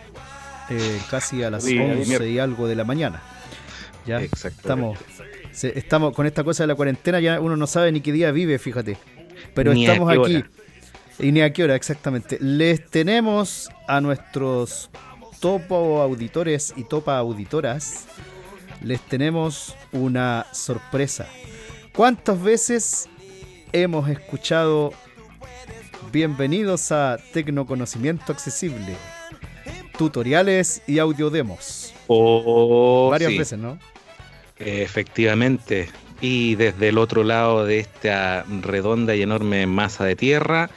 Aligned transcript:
eh, 0.70 1.00
casi 1.10 1.42
a 1.44 1.50
las 1.50 1.64
11 1.64 2.30
y 2.30 2.38
algo 2.38 2.68
de 2.68 2.76
la 2.76 2.84
mañana. 2.84 3.22
Ya 4.06 4.20
estamos, 4.20 5.00
estamos 5.62 6.14
con 6.14 6.26
esta 6.26 6.44
cosa 6.44 6.64
de 6.64 6.68
la 6.68 6.76
cuarentena, 6.76 7.22
ya 7.22 7.40
uno 7.40 7.56
no 7.56 7.66
sabe 7.66 7.94
ni 7.94 8.02
qué 8.02 8.12
día 8.12 8.32
vive, 8.32 8.60
fíjate. 8.60 8.98
Pero 9.54 9.72
estamos 9.72 10.12
aquí. 10.12 10.44
Y 11.20 11.32
ni 11.32 11.42
a 11.42 11.54
qué 11.54 11.64
hora, 11.64 11.76
exactamente. 11.76 12.38
Les 12.42 12.86
tenemos 12.90 13.70
a 13.88 14.02
nuestros 14.02 14.90
topo 15.42 16.02
auditores 16.02 16.74
y 16.78 16.84
topa 16.84 17.18
auditoras, 17.18 18.06
les 18.84 19.02
tenemos 19.02 19.76
una 19.92 20.46
sorpresa. 20.54 21.28
¿Cuántas 21.94 22.42
veces 22.42 23.10
hemos 23.74 24.08
escuchado 24.08 24.94
bienvenidos 26.12 26.92
a 26.92 27.18
Tecnoconocimiento 27.34 28.32
Accesible? 28.32 28.96
Tutoriales 29.98 30.84
y 30.88 31.00
audiodemos. 31.00 31.94
Oh, 32.08 33.10
Varias 33.10 33.38
veces, 33.38 33.60
¿no? 33.60 33.80
Efectivamente. 34.58 35.90
Y 36.22 36.54
desde 36.54 36.90
el 36.90 37.00
otro 37.00 37.24
lado 37.24 37.66
de 37.66 37.80
esta 37.80 38.46
redonda 38.62 39.16
y 39.16 39.24
enorme 39.24 39.66
masa 39.66 40.06
de 40.06 40.16
tierra, 40.16 40.70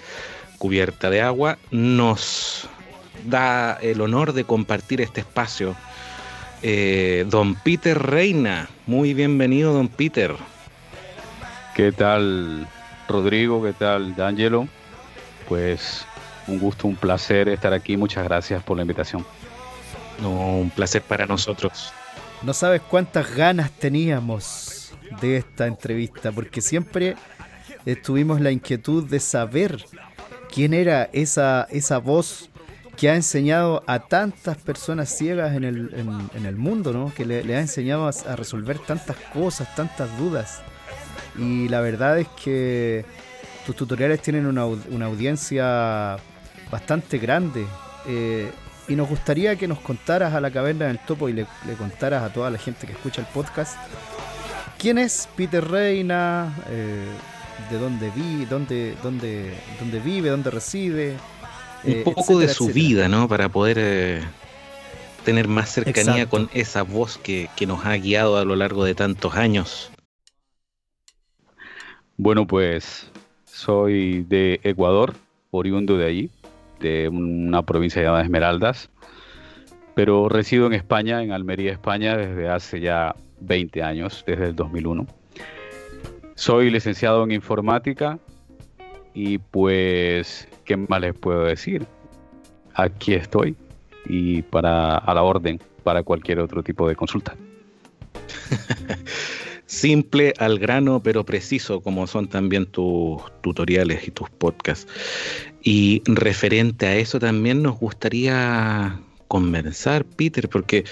cubierta 0.57 1.11
de 1.11 1.21
agua, 1.21 1.59
nos 1.71 2.67
da 3.25 3.75
el 3.81 4.01
honor 4.01 4.33
de 4.33 4.45
compartir 4.45 5.01
este 5.01 5.21
espacio. 5.21 5.75
Eh, 6.63 7.27
don 7.29 7.55
Peter 7.55 7.99
Reina, 7.99 8.69
muy 8.87 9.15
bienvenido, 9.15 9.73
don 9.73 9.89
Peter. 9.89 10.35
¿Qué 11.75 11.93
tal, 11.93 12.67
Rodrigo? 13.09 13.63
¿Qué 13.63 13.73
tal, 13.73 14.15
D'Angelo? 14.15 14.69
Pues 15.49 16.07
un 16.47 16.59
gusto, 16.59 16.87
un 16.89 16.97
placer 16.97 17.49
estar 17.49 17.73
aquí. 17.73 17.97
Muchas 17.97 18.25
gracias 18.25 18.63
por 18.63 18.77
la 18.77 18.83
invitación. 18.83 19.25
No, 20.23 20.31
un 20.31 20.71
placer 20.71 21.03
para 21.03 21.27
nosotros. 21.27 21.93
No 22.43 22.53
sabes 22.53 22.83
cuántas 22.83 23.35
ganas 23.35 23.71
teníamos 23.71 24.93
de 25.21 25.39
esta 25.39 25.67
entrevista, 25.67 26.33
porque 26.33 26.61
siempre 26.61 27.17
tuvimos 28.03 28.41
la 28.41 28.51
inquietud 28.51 29.05
de 29.05 29.21
saber 29.21 29.85
quién 30.53 30.73
era 30.75 31.09
esa, 31.13 31.67
esa 31.71 31.99
voz 31.99 32.51
que 32.97 33.11
ha 33.11 33.15
enseñado 33.15 33.83
a 33.87 34.01
tantas 34.01 34.57
personas 34.57 35.09
ciegas 35.09 35.55
en 35.57 35.65
el, 35.65 35.95
en, 36.35 36.47
el 36.47 36.57
mundo, 36.57 36.93
¿no? 36.93 37.13
Que 37.15 37.25
le, 37.25 37.57
ha 37.57 37.61
enseñado 37.61 38.09
a, 38.09 38.37
resolver 38.37 38.79
tantas 38.79 39.17
cosas, 39.33 39.75
tantas 39.75 40.17
dudas. 40.19 40.63
Y 41.37 41.69
la 41.69 41.81
verdad 41.81 42.19
es 42.19 42.29
que 42.43 43.05
tus 43.67 43.75
tutoriales 43.75 44.21
tienen 44.23 44.47
una, 44.47 44.67
una 44.67 45.07
audiencia 45.07 46.17
bastante 46.71 47.19
grande. 47.19 47.67
Eh, 48.07 48.51
y 48.87 48.97
nos 48.97 49.09
gustaría 49.09 49.57
que 49.57 49.67
nos 49.67 49.81
contaras 49.81 50.35
a 50.35 50.41
la 50.41 50.51
caverna 50.51 50.87
del 50.87 50.99
topo 50.99 51.29
y 51.29 51.33
le, 51.33 51.47
contaras 51.79 52.23
a 52.23 52.33
toda 52.33 52.51
la 52.51 52.59
gente 52.59 52.87
que 52.87 52.93
escucha 52.93 53.23
el 53.23 53.27
podcast 53.29 53.77
quién 54.79 54.99
es 54.99 55.27
Peter 55.35 55.67
Reina, 55.67 56.55
eh, 56.69 57.07
de 57.71 57.79
dónde, 57.79 58.11
vi, 58.11 58.45
dónde, 58.45 58.95
dónde, 59.03 59.55
dónde 59.81 59.99
vive, 60.01 60.29
dónde 60.29 60.51
reside 60.51 61.17
un 61.87 61.93
eh, 61.93 62.03
poco 62.05 62.39
de 62.39 62.49
su 62.49 62.69
vida, 62.69 63.09
¿no? 63.09 63.29
Para 63.29 63.49
poder 63.49 63.77
eh, 63.81 64.21
tener 65.25 65.49
más 65.49 65.71
cercanía 65.71 66.29
con 66.29 66.49
esa 66.55 66.83
voz 66.83 67.19
que, 67.19 67.49
nos 67.67 67.85
ha 67.85 67.97
guiado 67.97 68.37
a 68.37 68.45
lo 68.45 68.57
largo 68.57 68.85
de 68.85 68.95
tantos 68.95 69.35
años. 69.35 69.91
Bueno, 72.17 72.47
pues 72.47 73.11
soy 73.45 74.25
de 74.25 74.61
Ecuador, 74.63 75.15
oriundo 75.51 75.97
de 75.99 76.07
allí, 76.07 76.31
de 76.81 77.09
una 77.09 77.63
provincia 77.63 78.03
llamada 78.03 78.23
Esmeraldas. 78.23 78.91
pero 79.95 80.29
resido 80.29 80.67
en 80.67 80.73
España, 80.73 81.23
en 81.23 81.33
Almería, 81.33 81.73
España, 81.73 82.17
desde 82.17 82.49
hace 82.49 82.81
ya 82.81 83.15
20 83.41 83.83
años, 83.83 84.25
desde 84.27 84.47
el 84.47 84.57
2001. 84.57 85.07
Soy 86.35 86.71
licenciado 86.71 87.23
en 87.23 87.31
informática 87.31 88.19
y 89.15 89.39
pues, 89.39 90.49
¿qué 90.65 90.77
más 90.77 91.01
les 91.01 91.15
puedo 91.15 91.45
decir? 91.45 91.87
Aquí 92.75 93.15
estoy 93.15 93.57
y 94.07 94.43
para 94.43 94.99
a 94.99 95.15
la 95.15 95.23
orden 95.23 95.61
para 95.85 96.03
cualquier 96.03 96.41
otro 96.41 96.63
tipo 96.63 96.89
de 96.89 96.97
consulta. 96.97 97.37
Simple, 99.67 100.35
al 100.39 100.59
grano, 100.59 101.03
pero 101.03 101.25
preciso, 101.25 101.81
como 101.81 102.07
son 102.07 102.29
también 102.29 102.67
tus 102.67 103.23
tutoriales 103.41 104.07
y 104.07 104.11
tus 104.11 104.29
podcasts. 104.31 104.87
Y 105.63 106.03
referente 106.05 106.87
a 106.87 106.97
eso 106.97 107.19
también 107.19 107.63
nos 107.63 107.79
gustaría 107.79 109.01
conversar, 109.29 110.05
Peter, 110.05 110.49
porque 110.49 110.85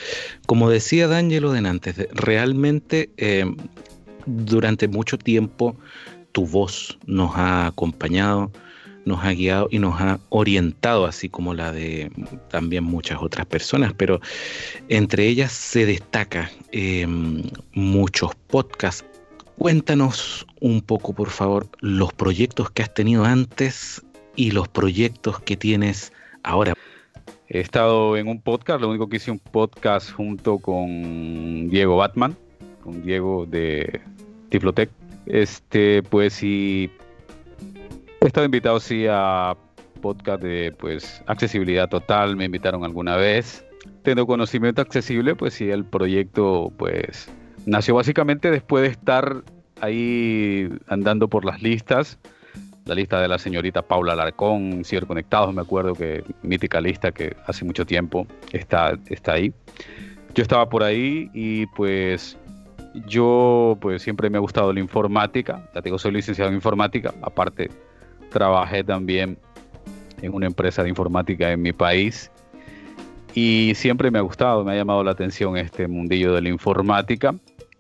como 0.46 0.70
decía 0.70 1.06
D'Angelo 1.06 1.52
antes, 1.52 2.08
realmente 2.14 3.10
eh, 3.18 3.44
durante 4.26 4.88
mucho 4.88 5.18
tiempo 5.18 5.76
tu 6.32 6.46
voz 6.46 6.98
nos 7.06 7.36
ha 7.36 7.66
acompañado, 7.66 8.50
nos 9.04 9.24
ha 9.24 9.32
guiado 9.32 9.68
y 9.70 9.78
nos 9.78 10.00
ha 10.00 10.20
orientado, 10.28 11.06
así 11.06 11.28
como 11.28 11.54
la 11.54 11.72
de 11.72 12.10
también 12.48 12.84
muchas 12.84 13.18
otras 13.20 13.46
personas, 13.46 13.92
pero 13.96 14.20
entre 14.88 15.26
ellas 15.26 15.52
se 15.52 15.86
destaca 15.86 16.50
eh, 16.72 17.06
muchos 17.74 18.34
podcasts. 18.48 19.04
Cuéntanos 19.58 20.46
un 20.60 20.80
poco, 20.80 21.12
por 21.12 21.30
favor, 21.30 21.68
los 21.80 22.12
proyectos 22.12 22.70
que 22.70 22.82
has 22.82 22.92
tenido 22.92 23.24
antes 23.24 24.02
y 24.34 24.50
los 24.50 24.68
proyectos 24.68 25.40
que 25.40 25.56
tienes 25.56 26.12
ahora. 26.42 26.74
He 27.48 27.60
estado 27.60 28.16
en 28.16 28.28
un 28.28 28.40
podcast, 28.40 28.80
lo 28.80 28.88
único 28.88 29.08
que 29.08 29.18
hice 29.18 29.30
un 29.30 29.38
podcast 29.38 30.10
junto 30.10 30.58
con 30.58 31.68
Diego 31.68 31.98
Batman, 31.98 32.34
con 32.82 33.02
Diego 33.02 33.46
de 33.46 34.00
Tiflotec. 34.48 35.01
Este, 35.26 36.02
pues 36.02 36.34
sí, 36.34 36.90
he 38.20 38.26
estado 38.26 38.44
invitado 38.44 38.80
sí 38.80 39.06
a 39.08 39.56
podcast 40.00 40.42
de 40.42 40.74
pues 40.78 41.22
accesibilidad 41.26 41.88
total, 41.88 42.36
me 42.36 42.44
invitaron 42.44 42.84
alguna 42.84 43.16
vez. 43.16 43.64
Tengo 44.02 44.26
conocimiento 44.26 44.82
accesible, 44.82 45.34
pues 45.34 45.54
sí, 45.54 45.70
el 45.70 45.84
proyecto 45.84 46.72
pues 46.76 47.30
nació 47.66 47.94
básicamente 47.94 48.50
después 48.50 48.82
de 48.82 48.88
estar 48.88 49.42
ahí 49.80 50.68
andando 50.88 51.28
por 51.28 51.44
las 51.44 51.62
listas 51.62 52.18
la 52.84 52.94
lista 52.94 53.20
de 53.20 53.28
la 53.28 53.38
señorita 53.38 53.82
Paula 53.82 54.16
Larcón, 54.16 54.84
Ciberconectados, 54.84 55.54
me 55.54 55.62
acuerdo 55.62 55.94
que 55.94 56.24
mítica 56.42 56.80
lista 56.80 57.12
que 57.12 57.36
hace 57.46 57.64
mucho 57.64 57.86
tiempo 57.86 58.26
está, 58.52 58.98
está 59.08 59.34
ahí. 59.34 59.52
Yo 60.34 60.42
estaba 60.42 60.68
por 60.68 60.82
ahí 60.82 61.30
y 61.32 61.66
pues 61.66 62.36
yo 63.06 63.76
pues 63.80 64.02
siempre 64.02 64.30
me 64.30 64.38
ha 64.38 64.40
gustado 64.40 64.72
la 64.72 64.80
informática, 64.80 65.68
ya 65.74 65.80
digo, 65.80 65.98
soy 65.98 66.12
licenciado 66.12 66.50
en 66.50 66.56
informática, 66.56 67.14
aparte 67.22 67.70
trabajé 68.30 68.84
también 68.84 69.38
en 70.20 70.34
una 70.34 70.46
empresa 70.46 70.82
de 70.82 70.88
informática 70.88 71.50
en 71.50 71.62
mi 71.62 71.72
país 71.72 72.30
y 73.34 73.72
siempre 73.74 74.10
me 74.10 74.18
ha 74.18 74.22
gustado, 74.22 74.64
me 74.64 74.72
ha 74.72 74.76
llamado 74.76 75.02
la 75.02 75.12
atención 75.12 75.56
este 75.56 75.88
mundillo 75.88 76.34
de 76.34 76.42
la 76.42 76.48
informática. 76.48 77.34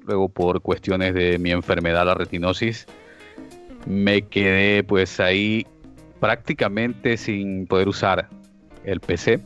Luego 0.06 0.28
por 0.28 0.60
cuestiones 0.62 1.14
de 1.14 1.38
mi 1.38 1.50
enfermedad, 1.50 2.06
la 2.06 2.14
retinosis, 2.14 2.86
me 3.86 4.22
quedé 4.22 4.82
pues 4.82 5.20
ahí 5.20 5.66
prácticamente 6.20 7.16
sin 7.16 7.66
poder 7.66 7.88
usar 7.88 8.28
el 8.84 9.00
PC. 9.00 9.40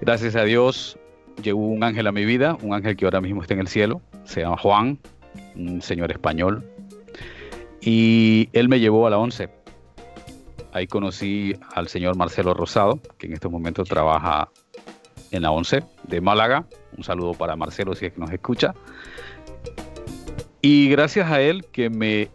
Gracias 0.00 0.36
a 0.36 0.44
Dios 0.44 0.98
llegó 1.42 1.60
un 1.60 1.82
ángel 1.84 2.06
a 2.06 2.12
mi 2.12 2.24
vida, 2.24 2.56
un 2.62 2.74
ángel 2.74 2.96
que 2.96 3.04
ahora 3.04 3.20
mismo 3.20 3.42
está 3.42 3.54
en 3.54 3.60
el 3.60 3.68
cielo, 3.68 4.00
se 4.24 4.42
llama 4.42 4.56
Juan, 4.58 4.98
un 5.56 5.82
señor 5.82 6.10
español, 6.10 6.64
y 7.80 8.48
él 8.52 8.68
me 8.68 8.80
llevó 8.80 9.06
a 9.06 9.10
la 9.10 9.18
11. 9.18 9.48
Ahí 10.72 10.86
conocí 10.86 11.54
al 11.74 11.88
señor 11.88 12.16
Marcelo 12.16 12.54
Rosado, 12.54 13.00
que 13.16 13.26
en 13.26 13.32
estos 13.32 13.50
momentos 13.50 13.88
trabaja 13.88 14.50
en 15.30 15.42
la 15.42 15.50
11 15.50 15.82
de 16.04 16.20
Málaga. 16.20 16.66
Un 16.96 17.04
saludo 17.04 17.34
para 17.34 17.56
Marcelo 17.56 17.94
si 17.94 18.06
es 18.06 18.12
que 18.12 18.20
nos 18.20 18.30
escucha. 18.30 18.74
Y 20.60 20.88
gracias 20.90 21.30
a 21.30 21.40
él 21.40 21.64
que 21.72 21.88
me 21.88 22.28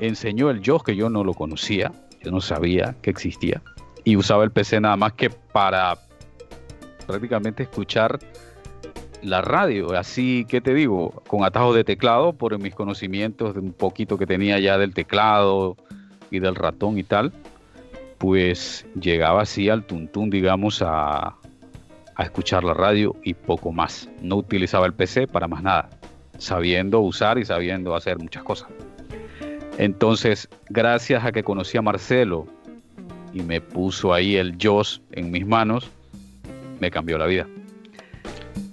enseñó 0.00 0.50
el 0.50 0.60
yo 0.60 0.80
que 0.80 0.96
yo 0.96 1.08
no 1.08 1.22
lo 1.22 1.34
conocía, 1.34 1.92
yo 2.22 2.30
no 2.30 2.40
sabía 2.40 2.96
que 3.02 3.10
existía 3.10 3.62
y 4.04 4.16
usaba 4.16 4.44
el 4.44 4.50
PC 4.50 4.80
nada 4.80 4.96
más 4.96 5.12
que 5.12 5.30
para 5.30 5.98
prácticamente 7.12 7.64
escuchar 7.64 8.18
la 9.20 9.42
radio, 9.42 9.92
así 9.92 10.46
que 10.48 10.62
te 10.62 10.72
digo, 10.72 11.22
con 11.28 11.44
atajos 11.44 11.76
de 11.76 11.84
teclado 11.84 12.32
por 12.32 12.58
mis 12.58 12.74
conocimientos 12.74 13.52
de 13.52 13.60
un 13.60 13.74
poquito 13.74 14.16
que 14.16 14.26
tenía 14.26 14.58
ya 14.58 14.78
del 14.78 14.94
teclado 14.94 15.76
y 16.30 16.38
del 16.38 16.54
ratón 16.54 16.98
y 16.98 17.02
tal, 17.02 17.32
pues 18.16 18.86
llegaba 18.98 19.42
así 19.42 19.68
al 19.68 19.84
tuntún, 19.84 20.30
digamos, 20.30 20.80
a, 20.80 21.36
a 22.14 22.22
escuchar 22.22 22.64
la 22.64 22.72
radio 22.72 23.14
y 23.22 23.34
poco 23.34 23.72
más. 23.72 24.08
No 24.22 24.36
utilizaba 24.36 24.86
el 24.86 24.94
PC 24.94 25.26
para 25.26 25.46
más 25.48 25.62
nada, 25.62 25.90
sabiendo 26.38 27.00
usar 27.00 27.38
y 27.38 27.44
sabiendo 27.44 27.94
hacer 27.94 28.18
muchas 28.18 28.42
cosas. 28.42 28.68
Entonces, 29.76 30.48
gracias 30.70 31.24
a 31.24 31.30
que 31.30 31.42
conocí 31.42 31.76
a 31.76 31.82
Marcelo 31.82 32.46
y 33.34 33.42
me 33.42 33.60
puso 33.60 34.12
ahí 34.14 34.36
el 34.36 34.56
JOS 34.60 35.02
en 35.12 35.30
mis 35.30 35.46
manos, 35.46 35.90
me 36.82 36.90
cambió 36.90 37.16
la 37.16 37.26
vida. 37.26 37.46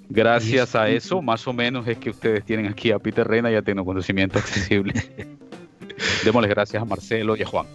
Gracias 0.10 0.76
a 0.76 0.90
eso, 0.90 1.22
más 1.22 1.48
o 1.48 1.54
menos 1.54 1.88
es 1.88 1.98
que 1.98 2.10
ustedes 2.10 2.44
tienen 2.44 2.66
aquí 2.66 2.92
a 2.92 3.00
Peter 3.00 3.28
Reina, 3.28 3.52
ya 3.52 3.62
tengo 3.62 3.86
conocimiento 3.86 4.40
accesible. 4.40 4.94
Démosles 6.26 6.50
gracias 6.50 6.82
a 6.82 6.86
Marcelo 6.86 7.38
y 7.38 7.44
a 7.44 7.46
Juan. 7.46 7.68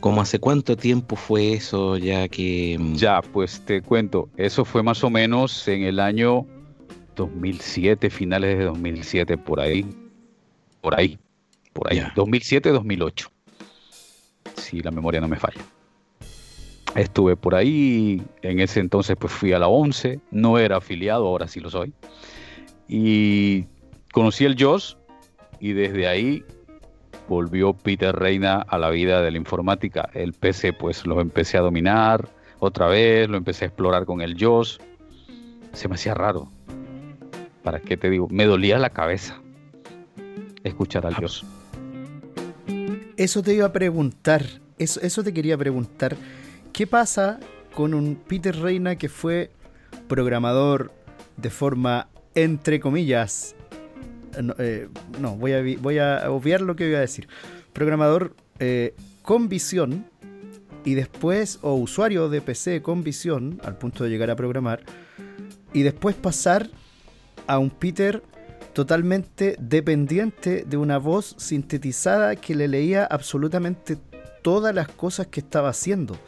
¿Cómo 0.00 0.22
hace 0.22 0.38
cuánto 0.38 0.76
tiempo 0.76 1.16
fue 1.16 1.54
eso 1.54 1.98
ya 1.98 2.28
que... 2.28 2.76
Mm? 2.78 2.94
Ya, 2.94 3.20
pues 3.20 3.60
te 3.66 3.82
cuento, 3.82 4.28
eso 4.36 4.64
fue 4.64 4.82
más 4.82 5.02
o 5.04 5.10
menos 5.10 5.66
en 5.68 5.82
el 5.82 6.00
año 6.00 6.46
2007, 7.16 8.08
finales 8.08 8.56
de 8.56 8.64
2007, 8.64 9.36
por 9.36 9.60
ahí. 9.60 9.84
Por 10.80 10.98
ahí 10.98 11.18
por 11.74 11.92
ahí, 11.92 11.98
2007-2008, 12.14 13.28
si 14.56 14.80
la 14.80 14.90
memoria 14.90 15.20
no 15.20 15.28
me 15.28 15.36
falla. 15.36 15.60
Estuve 16.94 17.34
por 17.36 17.56
ahí, 17.56 18.22
en 18.42 18.60
ese 18.60 18.80
entonces 18.80 19.16
pues 19.18 19.32
fui 19.32 19.52
a 19.52 19.58
la 19.58 19.66
11, 19.66 20.20
no 20.30 20.58
era 20.58 20.76
afiliado, 20.76 21.26
ahora 21.26 21.48
sí 21.48 21.58
lo 21.58 21.70
soy. 21.70 21.92
Y 22.86 23.64
conocí 24.12 24.44
el 24.44 24.56
JOS 24.56 24.96
y 25.58 25.72
desde 25.72 26.06
ahí 26.06 26.44
volvió 27.28 27.72
Peter 27.72 28.14
Reina 28.14 28.60
a 28.60 28.78
la 28.78 28.90
vida 28.90 29.22
de 29.22 29.30
la 29.32 29.38
informática. 29.38 30.08
El 30.14 30.34
PC 30.34 30.72
pues 30.72 31.04
lo 31.04 31.20
empecé 31.20 31.58
a 31.58 31.62
dominar 31.62 32.28
otra 32.60 32.86
vez, 32.86 33.28
lo 33.28 33.36
empecé 33.36 33.64
a 33.64 33.68
explorar 33.68 34.04
con 34.04 34.20
el 34.20 34.36
JOS. 34.38 34.78
Se 35.72 35.88
me 35.88 35.96
hacía 35.96 36.14
raro. 36.14 36.48
¿Para 37.64 37.80
qué 37.80 37.96
te 37.96 38.08
digo? 38.08 38.28
Me 38.30 38.44
dolía 38.44 38.78
la 38.78 38.90
cabeza 38.90 39.40
escuchar 40.62 41.06
al 41.06 41.14
JOS. 41.14 41.44
Eso 43.16 43.42
te 43.42 43.54
iba 43.54 43.66
a 43.66 43.72
preguntar, 43.72 44.44
eso, 44.78 45.00
eso 45.00 45.22
te 45.22 45.32
quería 45.32 45.56
preguntar. 45.56 46.16
¿Qué 46.74 46.88
pasa 46.88 47.38
con 47.72 47.94
un 47.94 48.16
Peter 48.16 48.56
Reina 48.56 48.96
que 48.96 49.08
fue 49.08 49.52
programador 50.08 50.90
de 51.36 51.48
forma, 51.48 52.08
entre 52.34 52.80
comillas, 52.80 53.54
no, 54.42 54.56
eh, 54.58 54.88
voy, 55.38 55.98
a, 55.98 56.28
obviar 56.32 56.62
lo 56.62 56.74
que 56.74 56.86
voy 56.86 56.96
a 56.96 57.00
decir. 57.00 57.28
Programador 57.72 58.34
eh, 58.58 58.92
con 59.22 59.48
visión 59.48 60.06
y 60.84 60.94
después, 60.94 61.60
o 61.62 61.74
usuario 61.74 62.28
de 62.28 62.40
PC 62.40 62.82
con 62.82 63.04
visión, 63.04 63.60
al 63.62 63.78
punto 63.78 64.02
de 64.02 64.10
llegar 64.10 64.32
a 64.32 64.34
programar, 64.34 64.82
y 65.72 65.82
después 65.84 66.16
pasar 66.16 66.68
a 67.46 67.60
un 67.60 67.70
Peter 67.70 68.20
totalmente 68.72 69.54
dependiente 69.60 70.64
de 70.66 70.76
una 70.76 70.98
voz 70.98 71.36
sintetizada 71.38 72.34
que 72.34 72.56
le 72.56 72.66
leía 72.66 73.04
absolutamente 73.04 73.96
todas 74.42 74.74
las 74.74 74.88
cosas 74.88 75.28
que 75.28 75.38
estaba 75.38 75.68
haciendo. 75.68 76.18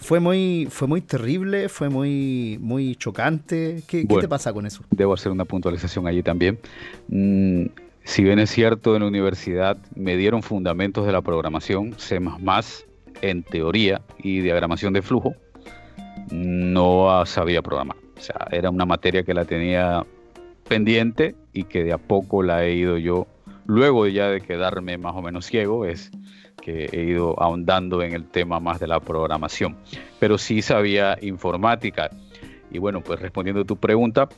Fue 0.00 0.18
muy, 0.18 0.66
fue 0.70 0.88
muy 0.88 1.00
terrible, 1.02 1.68
fue 1.68 1.88
muy, 1.88 2.58
muy 2.60 2.96
chocante. 2.96 3.82
¿Qué, 3.86 4.04
te 4.04 4.28
pasa 4.28 4.52
con 4.52 4.66
eso? 4.66 4.82
Debo 4.90 5.14
hacer 5.14 5.30
una 5.30 5.44
puntualización 5.44 6.06
allí 6.06 6.22
también. 6.22 6.58
Mm, 7.08 7.66
si 8.04 8.24
bien 8.24 8.38
es 8.38 8.50
cierto, 8.50 8.96
en 8.96 9.02
la 9.02 9.08
universidad 9.08 9.76
me 9.94 10.16
dieron 10.16 10.42
fundamentos 10.42 11.06
de 11.06 11.12
la 11.12 11.20
programación, 11.20 11.94
C 11.98 12.18
en 13.22 13.42
teoría 13.42 14.00
y 14.18 14.40
diagramación 14.40 14.94
de 14.94 15.02
flujo, 15.02 15.34
no 16.30 17.24
sabía 17.26 17.60
programar. 17.60 17.96
O 18.16 18.20
sea, 18.20 18.48
era 18.50 18.70
una 18.70 18.86
materia 18.86 19.22
que 19.22 19.34
la 19.34 19.44
tenía 19.44 20.04
pendiente 20.66 21.34
y 21.52 21.64
que 21.64 21.84
de 21.84 21.92
a 21.92 21.98
poco 21.98 22.42
la 22.42 22.64
he 22.64 22.74
ido 22.74 22.96
yo, 22.96 23.26
luego 23.66 24.06
ya 24.06 24.28
de 24.28 24.40
quedarme 24.40 24.96
más 24.98 25.14
o 25.14 25.22
menos 25.22 25.46
ciego, 25.46 25.84
es 25.84 26.10
que 26.60 26.88
he 26.92 27.04
ido 27.04 27.40
ahondando 27.40 28.02
en 28.02 28.12
el 28.12 28.26
tema 28.26 28.60
más 28.60 28.80
de 28.80 28.86
la 28.86 29.00
programación. 29.00 29.76
Pero 30.18 30.38
sí 30.38 30.62
sabía 30.62 31.18
informática. 31.20 32.10
Y 32.70 32.78
bueno, 32.78 33.00
pues 33.00 33.20
respondiendo 33.20 33.64
tu 33.64 33.76
pregunta, 33.76 34.28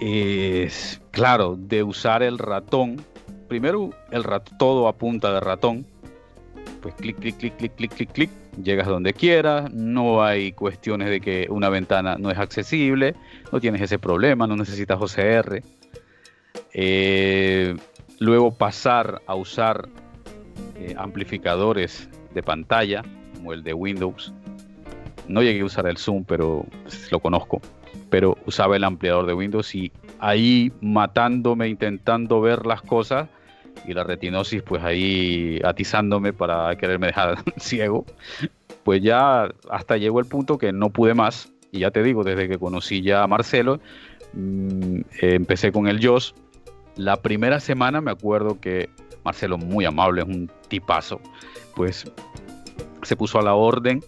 es 0.00 1.00
claro, 1.12 1.56
de 1.56 1.82
usar 1.84 2.22
el 2.22 2.38
ratón, 2.38 3.04
primero 3.48 3.90
el 4.10 4.24
ratón, 4.24 4.58
todo 4.58 4.88
a 4.88 4.96
punta 4.96 5.32
de 5.32 5.40
ratón, 5.40 5.86
pues 6.80 6.94
clic, 6.94 7.18
clic, 7.18 7.36
clic, 7.36 7.56
clic, 7.56 7.74
clic, 7.76 7.94
clic, 7.94 8.12
clic, 8.12 8.30
llegas 8.60 8.88
donde 8.88 9.14
quieras, 9.14 9.72
no 9.72 10.24
hay 10.24 10.52
cuestiones 10.52 11.08
de 11.08 11.20
que 11.20 11.46
una 11.48 11.68
ventana 11.68 12.16
no 12.18 12.30
es 12.30 12.38
accesible, 12.38 13.14
no 13.52 13.60
tienes 13.60 13.80
ese 13.80 13.98
problema, 14.00 14.48
no 14.48 14.56
necesitas 14.56 15.00
OCR. 15.00 15.62
Eh, 16.74 17.76
luego 18.18 18.52
pasar 18.52 19.22
a 19.26 19.36
usar 19.36 19.88
eh, 20.82 20.94
amplificadores 20.96 22.08
de 22.34 22.42
pantalla, 22.42 23.02
como 23.34 23.52
el 23.52 23.62
de 23.62 23.72
Windows. 23.74 24.32
No 25.28 25.42
llegué 25.42 25.60
a 25.60 25.64
usar 25.64 25.86
el 25.86 25.96
Zoom, 25.96 26.24
pero 26.24 26.66
lo 27.10 27.20
conozco. 27.20 27.60
Pero 28.10 28.36
usaba 28.46 28.76
el 28.76 28.84
ampliador 28.84 29.26
de 29.26 29.34
Windows 29.34 29.74
y 29.74 29.92
ahí 30.18 30.72
matándome, 30.80 31.68
intentando 31.68 32.40
ver 32.40 32.66
las 32.66 32.82
cosas, 32.82 33.28
y 33.86 33.94
la 33.94 34.04
retinosis 34.04 34.62
pues 34.62 34.82
ahí 34.82 35.60
atizándome 35.64 36.32
para 36.32 36.76
quererme 36.76 37.08
dejar 37.08 37.38
ciego, 37.56 38.04
pues 38.84 39.02
ya 39.02 39.48
hasta 39.70 39.96
llegó 39.96 40.20
el 40.20 40.26
punto 40.26 40.58
que 40.58 40.72
no 40.72 40.90
pude 40.90 41.14
más. 41.14 41.52
Y 41.70 41.80
ya 41.80 41.90
te 41.90 42.02
digo, 42.02 42.22
desde 42.22 42.48
que 42.48 42.58
conocí 42.58 43.00
ya 43.00 43.22
a 43.22 43.26
Marcelo, 43.26 43.80
mm, 44.34 45.00
empecé 45.20 45.72
con 45.72 45.88
el 45.88 46.04
JOS. 46.04 46.34
La 46.96 47.16
primera 47.16 47.60
semana 47.60 48.00
me 48.00 48.10
acuerdo 48.10 48.60
que 48.60 48.90
Marcelo, 49.24 49.58
muy 49.58 49.84
amable, 49.84 50.22
es 50.22 50.28
un 50.28 50.50
tipazo, 50.68 51.20
pues 51.74 52.10
se 53.02 53.16
puso 53.16 53.38
a 53.38 53.42
la 53.42 53.54
orden 53.54 54.02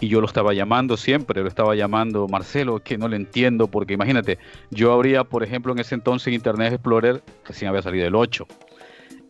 y 0.00 0.08
yo 0.08 0.20
lo 0.20 0.26
estaba 0.26 0.52
llamando 0.52 0.96
siempre, 0.96 1.42
lo 1.42 1.48
estaba 1.48 1.74
llamando 1.74 2.28
Marcelo, 2.28 2.80
que 2.82 2.98
no 2.98 3.08
le 3.08 3.16
entiendo, 3.16 3.68
porque 3.68 3.94
imagínate, 3.94 4.38
yo 4.70 4.92
abría, 4.92 5.24
por 5.24 5.42
ejemplo, 5.42 5.72
en 5.72 5.78
ese 5.78 5.94
entonces 5.94 6.34
Internet 6.34 6.74
Explorer, 6.74 7.22
recién 7.46 7.68
había 7.68 7.82
salido 7.82 8.06
el 8.06 8.14
8, 8.14 8.46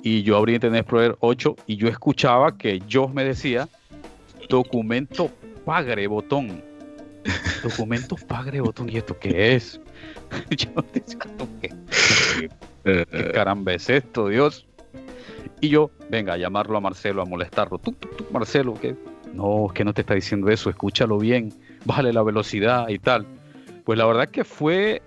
y 0.02 0.22
yo 0.22 0.36
abría 0.36 0.56
Internet 0.56 0.82
Explorer 0.82 1.16
8 1.20 1.56
y 1.66 1.76
yo 1.76 1.88
escuchaba 1.88 2.56
que 2.56 2.80
yo 2.86 3.08
me 3.08 3.24
decía 3.24 3.68
documento 4.48 5.30
pagre 5.64 6.06
botón. 6.06 6.62
Documento 7.62 8.14
pagre 8.28 8.60
botón, 8.60 8.88
¿y 8.88 8.98
esto 8.98 9.18
qué 9.18 9.56
es? 9.56 9.80
yo 10.50 10.68
decía, 10.92 11.18
¿qué, 11.60 11.70
qué 13.11 13.31
caramba 13.33 13.73
es 13.75 13.90
esto, 13.90 14.28
Dios? 14.28 14.66
Y 15.61 15.69
yo, 15.69 15.90
venga, 16.11 16.35
a 16.35 16.37
llamarlo 16.37 16.76
a 16.76 16.81
Marcelo, 16.81 17.23
a 17.23 17.25
molestarlo. 17.25 17.78
Tú, 17.78 17.93
tú, 17.93 18.09
tú, 18.16 18.26
Marcelo, 18.31 18.75
que 18.75 18.95
no, 19.33 19.69
que 19.75 19.85
no 19.85 19.93
te 19.93 20.02
está 20.02 20.14
diciendo 20.14 20.50
eso, 20.50 20.71
escúchalo 20.71 21.19
bien, 21.19 21.52
bájale 21.85 22.12
la 22.12 22.23
velocidad 22.23 22.88
y 22.88 22.99
tal. 22.99 23.26
Pues 23.85 23.99
la 23.99 24.07
verdad 24.07 24.28
que 24.28 24.45
fue, 24.45 25.02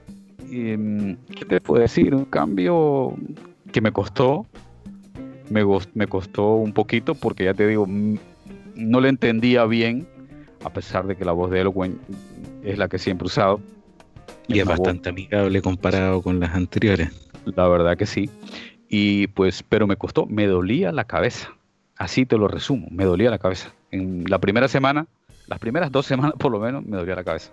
eh, 0.51 1.17
¿qué 1.35 1.45
te 1.45 1.61
puedo 1.61 1.81
decir? 1.81 2.15
Un 2.15 2.25
cambio 2.25 3.13
que 3.71 3.81
me 3.81 3.91
costó, 3.91 4.45
me, 5.49 5.63
me 5.93 6.07
costó 6.07 6.55
un 6.55 6.73
poquito 6.73 7.15
porque 7.15 7.45
ya 7.45 7.53
te 7.53 7.67
digo, 7.67 7.85
no 7.87 9.01
le 9.01 9.09
entendía 9.09 9.65
bien, 9.65 10.07
a 10.63 10.71
pesar 10.71 11.05
de 11.07 11.15
que 11.15 11.25
la 11.25 11.31
voz 11.31 11.51
de 11.51 11.61
Eloquent 11.61 11.99
es 12.63 12.77
la 12.77 12.87
que 12.87 12.97
siempre 12.97 13.25
he 13.25 13.27
usado. 13.27 13.61
Y 14.47 14.53
es, 14.53 14.59
es 14.59 14.65
bastante 14.65 15.09
voz. 15.11 15.19
amigable 15.19 15.61
comparado 15.61 16.21
con 16.21 16.39
las 16.39 16.55
anteriores. 16.55 17.28
La 17.45 17.67
verdad 17.67 17.97
que 17.97 18.05
sí. 18.05 18.29
Y 18.87 19.27
pues, 19.27 19.63
pero 19.63 19.87
me 19.87 19.95
costó, 19.95 20.25
me 20.25 20.47
dolía 20.47 20.91
la 20.91 21.05
cabeza. 21.05 21.49
Así 21.97 22.25
te 22.25 22.37
lo 22.37 22.47
resumo, 22.47 22.87
me 22.91 23.05
dolía 23.05 23.29
la 23.29 23.39
cabeza. 23.39 23.73
En 23.91 24.23
la 24.29 24.39
primera 24.39 24.67
semana, 24.67 25.07
las 25.47 25.59
primeras 25.59 25.91
dos 25.91 26.05
semanas 26.05 26.33
por 26.37 26.51
lo 26.51 26.59
menos, 26.59 26.85
me 26.85 26.97
dolía 26.97 27.15
la 27.15 27.23
cabeza. 27.23 27.51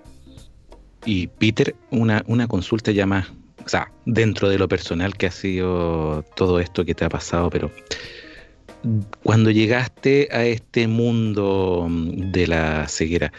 Y 1.04 1.26
Peter, 1.26 1.74
una, 1.90 2.22
una 2.26 2.46
consulta 2.46 2.90
ya 2.90 3.06
más, 3.06 3.32
o 3.64 3.68
sea, 3.68 3.90
dentro 4.04 4.48
de 4.48 4.58
lo 4.58 4.68
personal 4.68 5.16
que 5.16 5.26
ha 5.26 5.30
sido 5.30 6.24
todo 6.34 6.60
esto 6.60 6.84
que 6.84 6.94
te 6.94 7.04
ha 7.04 7.08
pasado, 7.08 7.50
pero 7.50 7.70
cuando 9.22 9.50
llegaste 9.50 10.28
a 10.30 10.44
este 10.44 10.86
mundo 10.86 11.88
de 11.90 12.46
la 12.46 12.88
ceguera, 12.88 13.32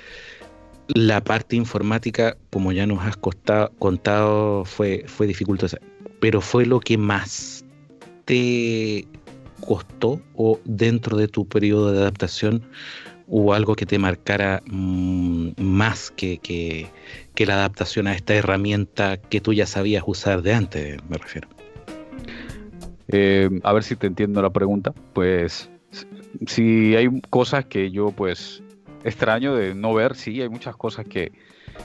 la 0.88 1.24
parte 1.24 1.56
informática, 1.56 2.38
como 2.50 2.72
ya 2.72 2.86
nos 2.86 3.04
has 3.04 3.18
costado, 3.18 3.72
contado, 3.80 4.66
fue, 4.66 5.06
fue 5.08 5.28
dificultosa, 5.28 5.78
pero 6.20 6.42
fue 6.42 6.66
lo 6.66 6.80
que 6.80 6.98
más 6.98 7.66
te 8.26 9.08
costó 9.62 10.22
o 10.36 10.60
dentro 10.66 11.18
de 11.18 11.28
tu 11.28 11.48
periodo 11.48 11.92
de 11.92 12.00
adaptación 12.00 12.64
hubo 13.28 13.54
algo 13.54 13.76
que 13.76 13.86
te 13.86 14.00
marcara 14.00 14.62
mmm, 14.66 15.50
más 15.58 16.12
que, 16.12 16.38
que, 16.38 16.88
que, 17.36 17.46
la 17.46 17.56
adaptación 17.56 18.08
a 18.08 18.14
esta 18.14 18.34
herramienta 18.34 19.18
que 19.18 19.42
tú 19.42 19.54
ya 19.54 19.66
sabías 19.66 20.04
usar 20.08 20.42
de 20.42 20.54
antes, 20.54 20.98
me 21.10 21.18
refiero? 21.18 21.50
Eh, 23.10 23.50
a 23.64 23.74
ver 23.74 23.84
si 23.84 23.96
te 23.96 24.08
entiendo 24.08 24.42
la 24.42 24.50
pregunta. 24.50 24.94
Pues 25.14 25.70
si 26.46 26.96
hay 26.96 27.22
cosas 27.30 27.66
que 27.66 27.92
yo 27.92 28.12
pues 28.12 28.64
extraño 29.04 29.56
de 29.56 29.76
no 29.76 29.94
ver, 29.94 30.16
sí, 30.16 30.42
hay 30.42 30.50
muchas 30.50 30.76
cosas 30.76 31.06
que 31.06 31.32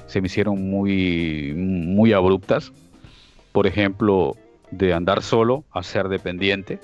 se 0.07 0.21
me 0.21 0.27
hicieron 0.27 0.71
muy, 0.71 1.53
muy 1.55 2.13
abruptas. 2.13 2.73
Por 3.53 3.67
ejemplo, 3.67 4.37
de 4.73 4.95
andar 4.95 5.23
solo 5.23 5.65
a 5.71 5.83
ser 5.83 6.09
dependiente. 6.09 6.81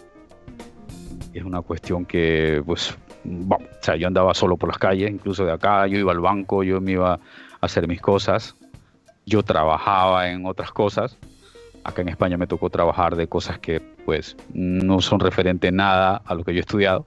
Es 1.32 1.42
una 1.42 1.62
cuestión 1.62 2.04
que, 2.04 2.62
pues, 2.64 2.96
bueno, 3.24 3.66
o 3.66 3.82
sea, 3.82 3.96
yo 3.96 4.06
andaba 4.06 4.34
solo 4.34 4.56
por 4.56 4.68
las 4.68 4.78
calles, 4.78 5.10
incluso 5.10 5.44
de 5.44 5.52
acá, 5.52 5.86
yo 5.86 5.98
iba 5.98 6.12
al 6.12 6.20
banco, 6.20 6.62
yo 6.62 6.80
me 6.80 6.92
iba 6.92 7.14
a 7.14 7.20
hacer 7.60 7.88
mis 7.88 8.00
cosas, 8.00 8.54
yo 9.26 9.42
trabajaba 9.42 10.30
en 10.30 10.46
otras 10.46 10.70
cosas. 10.70 11.16
Acá 11.84 12.02
en 12.02 12.08
España 12.08 12.36
me 12.36 12.46
tocó 12.46 12.70
trabajar 12.70 13.16
de 13.16 13.26
cosas 13.28 13.58
que, 13.58 13.80
pues, 14.04 14.36
no 14.52 15.00
son 15.00 15.20
referente 15.20 15.72
nada 15.72 16.22
a 16.24 16.34
lo 16.34 16.44
que 16.44 16.52
yo 16.52 16.58
he 16.58 16.60
estudiado, 16.60 17.06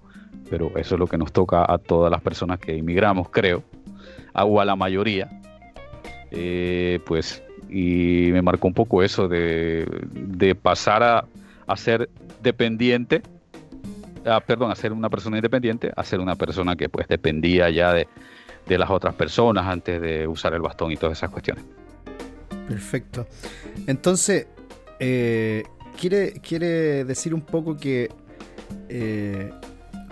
pero 0.50 0.72
eso 0.78 0.96
es 0.96 1.00
lo 1.00 1.08
que 1.08 1.18
nos 1.18 1.32
toca 1.32 1.72
a 1.72 1.78
todas 1.78 2.12
las 2.12 2.22
personas 2.22 2.60
que 2.60 2.76
inmigramos, 2.76 3.30
creo, 3.30 3.64
o 4.34 4.60
a 4.60 4.66
la 4.66 4.76
mayoría. 4.76 5.30
Eh, 6.32 7.00
pues 7.06 7.44
y 7.72 8.30
me 8.34 8.42
marcó 8.42 8.68
un 8.68 8.74
poco 8.74 9.02
eso 9.02 9.30
de, 9.30 9.88
de 10.12 10.54
pasar 10.56 11.02
a, 11.02 11.26
a, 11.66 11.78
ser 11.78 12.10
dependiente, 12.44 13.22
a, 14.26 14.42
perdón, 14.42 14.72
a 14.72 14.76
ser 14.76 14.92
una 14.92 15.10
persona 15.10 15.38
independiente, 15.38 15.92
a 15.96 16.04
ser 16.04 16.20
una 16.20 16.36
persona 16.36 16.76
que 16.76 16.90
pues 16.90 17.08
dependía 17.08 17.70
ya 17.70 17.94
de, 17.94 18.08
de 18.68 18.78
las 18.78 18.90
otras 18.90 19.16
personas 19.16 19.66
antes 19.66 20.02
de 20.02 20.28
usar 20.28 20.54
el 20.54 20.62
bastón 20.62 20.92
y 20.92 20.98
todas 20.98 21.18
esas 21.18 21.30
cuestiones. 21.30 21.64
Perfecto. 22.68 23.26
Entonces, 23.88 24.48
eh, 25.00 25.64
quiere, 25.98 26.34
quiere 26.42 27.06
decir 27.06 27.34
un 27.34 27.42
poco 27.42 27.78
que 27.78 28.10
eh, 28.90 29.50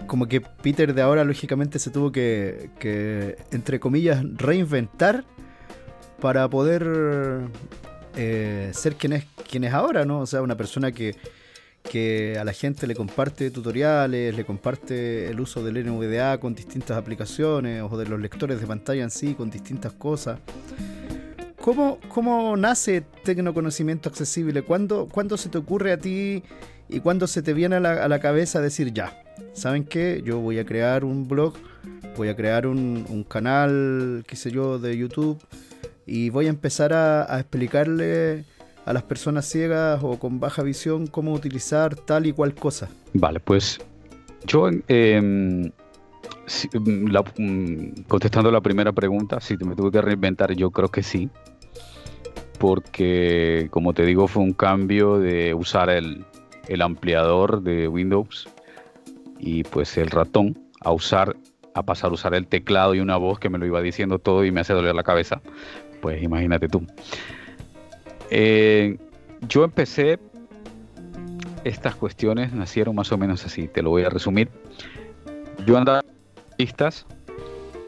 como 0.07 0.27
que 0.27 0.39
Peter 0.39 0.93
de 0.93 1.01
ahora 1.01 1.25
lógicamente 1.25 1.77
se 1.77 1.91
tuvo 1.91 2.13
que 2.13 2.69
entre 3.51 3.81
comillas, 3.81 4.23
reinventar 4.37 5.25
para 6.19 6.49
poder 6.49 7.49
eh, 8.15 8.71
ser 8.73 8.95
quien 8.95 9.13
es, 9.13 9.25
quien 9.49 9.63
es 9.63 9.73
ahora, 9.73 10.05
¿no? 10.05 10.19
O 10.21 10.25
sea, 10.25 10.41
una 10.41 10.57
persona 10.57 10.91
que, 10.91 11.15
que 11.83 12.38
a 12.39 12.43
la 12.43 12.53
gente 12.53 12.88
le 12.88 12.95
comparte 12.95 13.51
tutoriales, 13.51 14.35
le 14.35 14.45
comparte 14.45 15.29
el 15.29 15.39
uso 15.39 15.63
del 15.63 15.85
NVDA 15.85 16.39
con 16.39 16.53
distintas 16.53 16.97
aplicaciones 16.97 17.83
o 17.89 17.97
de 17.97 18.05
los 18.05 18.19
lectores 18.19 18.59
de 18.59 18.67
pantalla 18.67 19.03
en 19.03 19.11
sí 19.11 19.35
con 19.35 19.49
distintas 19.49 19.93
cosas. 19.93 20.39
¿Cómo, 21.61 21.99
cómo 22.07 22.55
nace 22.57 23.03
Tecnoconocimiento 23.23 24.09
Accesible? 24.09 24.63
¿Cuándo, 24.63 25.07
¿Cuándo 25.11 25.38
se 25.38 25.49
te 25.49 25.57
ocurre 25.57 25.91
a 25.91 25.97
ti 25.97 26.43
y 26.88 26.99
cuándo 27.01 27.27
se 27.27 27.41
te 27.41 27.53
viene 27.53 27.75
a 27.75 27.79
la, 27.79 28.03
a 28.03 28.07
la 28.07 28.19
cabeza 28.19 28.61
decir 28.61 28.93
ya? 28.93 29.23
¿Saben 29.53 29.83
qué? 29.83 30.21
Yo 30.25 30.39
voy 30.39 30.59
a 30.59 30.65
crear 30.65 31.03
un 31.03 31.27
blog, 31.27 31.53
voy 32.15 32.29
a 32.29 32.35
crear 32.35 32.65
un, 32.65 33.05
un 33.09 33.23
canal, 33.23 34.23
qué 34.25 34.35
sé 34.35 34.51
yo, 34.51 34.79
de 34.79 34.97
YouTube 34.97 35.41
y 36.09 36.29
voy 36.31 36.47
a 36.47 36.49
empezar 36.49 36.91
a, 36.93 37.39
explicarle 37.39 38.43
a 38.85 38.93
las 38.93 39.03
personas 39.03 39.45
ciegas 39.45 39.99
o 40.03 40.17
con 40.17 40.39
baja 40.39 40.63
visión 40.63 41.07
cómo 41.07 41.33
utilizar 41.33 41.95
tal 41.95 42.25
y 42.25 42.33
cual 42.33 42.55
cosa. 42.55 42.89
Vale, 43.13 43.39
pues 43.39 43.79
yo, 44.45 44.69
eh, 44.87 45.71
si, 46.47 46.67
la, 47.09 47.23
contestando 48.07 48.51
la 48.51 48.61
primera 48.61 48.91
pregunta, 48.91 49.39
si 49.39 49.55
me 49.57 49.75
tuve 49.75 49.91
que 49.91 50.01
reinventar, 50.01 50.53
yo 50.53 50.71
creo 50.71 50.89
que 50.89 51.03
sí, 51.03 51.29
porque 52.57 53.67
como 53.69 53.93
te 53.93 54.03
digo, 54.03 54.27
fue 54.27 54.41
un 54.41 54.53
cambio 54.53 55.19
de 55.19 55.53
usar 55.53 55.91
el, 55.91 56.25
el 56.67 56.81
ampliador 56.81 57.61
de 57.61 57.87
Windows 57.87 58.49
y 59.37 59.63
pues 59.63 59.95
el 59.97 60.09
ratón 60.09 60.57
a 60.81 60.91
usar 60.91 61.35
a 61.75 61.83
pasar 61.83 62.09
a 62.09 62.13
usar 62.13 62.33
el 62.33 62.47
teclado 62.47 62.95
y 62.95 62.99
una 62.99 63.15
voz 63.15 63.39
que 63.39 63.49
me 63.49 63.59
lo 63.59 63.65
iba 63.65 63.79
diciendo 63.81 64.17
todo 64.19 64.43
y 64.43 64.51
me 64.51 64.61
hace 64.61 64.73
doler 64.73 64.95
la 64.95 65.03
cabeza 65.03 65.39
pues 66.01 66.22
imagínate 66.22 66.68
tú. 66.68 66.86
Eh, 68.29 68.98
yo 69.48 69.63
empecé, 69.63 70.20
estas 71.63 71.96
cuestiones 71.96 72.53
nacieron 72.53 72.96
más 72.96 73.12
o 73.12 73.18
menos 73.18 73.46
así, 73.46 73.68
te 73.68 73.82
lo 73.82 73.89
voy 73.89 74.03
a 74.03 74.10
resumir. 74.10 74.50
Yo 75.65 75.77
andaba 75.77 76.03
listas 76.58 77.06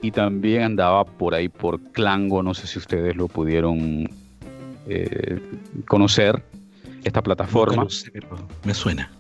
y 0.02 0.12
también 0.12 0.64
andaba 0.64 1.06
por 1.06 1.36
ahí 1.36 1.50
por 1.50 1.80
Clango, 1.92 2.42
no 2.44 2.54
sé 2.54 2.68
si 2.68 2.80
ustedes 2.80 3.16
lo 3.16 3.28
pudieron 3.28 4.10
eh, 4.88 5.40
conocer, 5.88 6.44
esta 7.04 7.22
plataforma. 7.22 7.88
me 8.64 8.74
suena. 8.74 9.12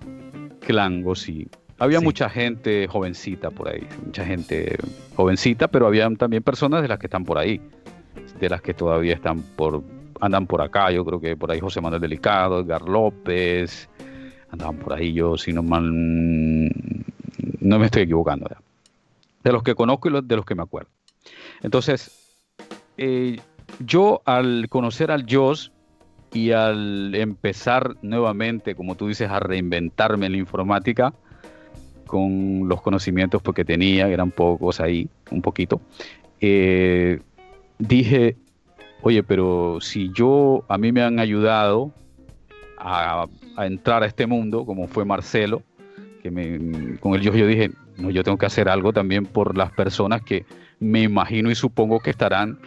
Clango, 0.59 1.15
sí. 1.15 1.47
Había 1.79 1.99
mucha 1.99 2.29
gente 2.29 2.87
jovencita 2.87 3.49
por 3.49 3.69
ahí, 3.69 3.87
mucha 4.05 4.23
gente 4.23 4.77
jovencita, 5.15 5.67
pero 5.67 5.87
había 5.87 6.07
también 6.15 6.43
personas 6.43 6.83
de 6.83 6.87
las 6.87 6.99
que 6.99 7.07
están 7.07 7.25
por 7.25 7.39
ahí, 7.39 7.59
de 8.39 8.49
las 8.49 8.61
que 8.61 8.73
todavía 8.73 9.13
están 9.13 9.41
por, 9.41 9.83
andan 10.19 10.47
por 10.47 10.61
acá. 10.61 10.91
Yo 10.91 11.05
creo 11.05 11.19
que 11.19 11.35
por 11.35 11.51
ahí 11.51 11.59
José 11.59 11.81
Manuel 11.81 12.01
Delicado, 12.01 12.59
Edgar 12.59 12.81
López, 12.83 13.89
andaban 14.49 14.77
por 14.77 14.93
ahí. 14.93 15.13
Yo, 15.13 15.37
si 15.37 15.53
no 15.53 15.63
mal, 15.63 15.89
no 17.59 17.79
me 17.79 17.85
estoy 17.85 18.03
equivocando. 18.03 18.49
De 19.43 19.51
los 19.51 19.63
que 19.63 19.75
conozco 19.75 20.09
y 20.09 20.21
de 20.21 20.35
los 20.35 20.45
que 20.45 20.55
me 20.55 20.63
acuerdo. 20.63 20.89
Entonces, 21.61 22.37
eh, 22.97 23.39
yo 23.79 24.21
al 24.25 24.67
conocer 24.69 25.11
al 25.11 25.25
Joss 25.29 25.71
y 26.33 26.51
al 26.51 27.13
empezar 27.15 27.95
nuevamente, 28.01 28.75
como 28.75 28.95
tú 28.95 29.07
dices, 29.07 29.29
a 29.29 29.39
reinventarme 29.39 30.27
en 30.27 30.31
la 30.33 30.37
informática, 30.37 31.13
con 32.05 32.67
los 32.67 32.81
conocimientos 32.81 33.41
porque 33.41 33.63
tenía, 33.63 34.07
eran 34.07 34.31
pocos 34.31 34.81
ahí, 34.81 35.07
un 35.29 35.41
poquito, 35.41 35.79
eh, 36.41 37.21
dije, 37.81 38.37
oye, 39.01 39.23
pero 39.23 39.79
si 39.81 40.11
yo, 40.13 40.63
a 40.69 40.77
mí 40.77 40.91
me 40.91 41.01
han 41.01 41.19
ayudado 41.19 41.93
a, 42.77 43.27
entrar 43.57 44.03
a 44.03 44.05
este 44.05 44.27
mundo, 44.27 44.65
como 44.65 44.87
fue 44.87 45.05
Marcelo, 45.05 45.63
que 46.21 46.31
me, 46.31 46.97
con 46.99 47.15
el 47.15 47.21
yo, 47.21 47.33
yo 47.33 47.47
dije, 47.47 47.71
no, 47.97 48.09
yo 48.09 48.23
tengo 48.23 48.37
que 48.37 48.45
hacer 48.45 48.69
algo 48.69 48.93
también 48.93 49.25
por 49.25 49.57
las 49.57 49.71
personas 49.71 50.21
que 50.21 50.45
me 50.79 51.01
imagino 51.01 51.51
y 51.51 51.55
supongo 51.55 51.99
que 51.99 52.11
estarán 52.11 52.59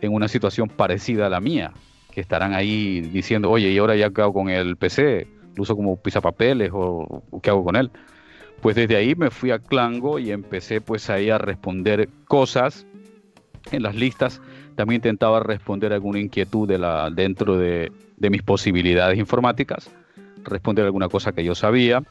en 0.00 0.12
una 0.12 0.28
situación 0.28 0.68
parecida 0.68 1.26
a 1.26 1.30
la 1.30 1.40
mía, 1.40 1.72
que 2.12 2.20
estarán 2.20 2.52
ahí 2.54 3.00
diciendo, 3.00 3.50
oye, 3.50 3.70
¿y 3.70 3.78
ahora 3.78 3.96
ya 3.96 4.10
qué 4.10 4.22
hago 4.22 4.32
con 4.34 4.50
el 4.50 4.76
PC? 4.76 5.26
¿Lo 5.54 5.62
uso 5.62 5.74
como 5.74 5.96
pisapapeles 5.96 6.70
o 6.72 7.22
qué 7.42 7.50
hago 7.50 7.64
con 7.64 7.76
él? 7.76 7.90
Pues 8.60 8.76
desde 8.76 8.96
ahí 8.96 9.14
me 9.14 9.30
fui 9.30 9.50
a 9.50 9.58
Clango 9.58 10.18
y 10.18 10.30
empecé 10.30 10.80
pues 10.80 11.08
ahí 11.10 11.30
a 11.30 11.38
responder 11.38 12.08
cosas 12.26 12.86
en 13.72 13.82
las 13.82 13.94
listas. 13.94 14.40
También 14.76 14.98
intentaba 14.98 15.40
responder 15.40 15.92
alguna 15.92 16.20
inquietud 16.20 16.68
de 16.68 16.78
la, 16.78 17.10
dentro 17.10 17.56
de, 17.56 17.90
mis 18.18 18.42
posibilidades 18.42 19.18
informáticas, 19.18 19.90
responder 20.44 20.84
alguna 20.84 21.08
cosa 21.08 21.32
que 21.32 21.42
yo 21.42 21.54
sabía. 21.54 22.02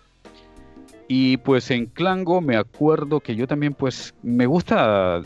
Y 1.08 1.38
pues 1.38 1.70
en 1.70 1.86
Clango 1.86 2.42
me 2.42 2.58
acuerdo 2.58 3.20
que 3.20 3.36
yo 3.36 3.48
también 3.48 3.74
pues 3.74 4.16
me 4.24 4.48
gusta 4.48 5.22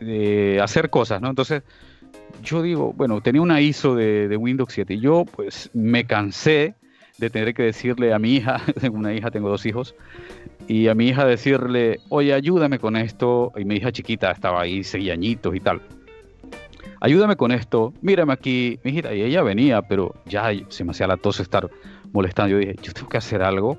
eh, 0.00 0.58
hacer 0.62 0.88
cosas, 0.88 1.20
¿no? 1.20 1.28
Entonces 1.28 1.62
yo 2.42 2.62
digo, 2.62 2.94
bueno, 2.94 3.20
tenía 3.20 3.42
una 3.42 3.60
ISO 3.60 3.94
de, 3.94 4.26
de 4.26 4.36
Windows 4.38 4.72
7 4.72 4.94
y 4.94 5.00
yo 5.00 5.26
pues 5.26 5.68
me 5.74 6.04
cansé 6.04 6.74
de 7.20 7.28
tener 7.28 7.52
que 7.52 7.64
decirle 7.64 8.14
a 8.14 8.18
mi 8.18 8.36
hija, 8.36 8.62
tengo 8.80 8.96
una 8.96 9.12
hija, 9.12 9.30
tengo 9.30 9.50
dos 9.50 9.66
hijos, 9.66 9.94
y 10.66 10.88
a 10.88 10.94
mi 10.94 11.08
hija 11.08 11.26
decirle, 11.26 12.00
oye, 12.08 12.32
ayúdame 12.32 12.78
con 12.78 12.96
esto, 12.96 13.52
y 13.56 13.64
mi 13.64 13.76
hija 13.76 13.92
chiquita 13.92 14.30
estaba 14.30 14.62
ahí, 14.62 14.82
seis 14.82 15.10
añitos 15.10 15.54
y 15.54 15.60
tal. 15.60 15.82
Ayúdame 17.00 17.36
con 17.36 17.52
esto, 17.52 17.92
mírame 18.02 18.32
aquí, 18.32 18.78
mi 18.84 18.90
hijita, 18.90 19.14
y 19.14 19.22
ella 19.22 19.42
venía, 19.42 19.82
pero 19.82 20.14
ya 20.26 20.50
se 20.68 20.84
me 20.84 20.90
hacía 20.90 21.06
la 21.06 21.16
tos 21.16 21.40
estar 21.40 21.70
molestando. 22.12 22.52
Yo 22.52 22.58
dije, 22.58 22.76
yo 22.82 22.92
tengo 22.92 23.08
que 23.08 23.18
hacer 23.18 23.42
algo 23.42 23.78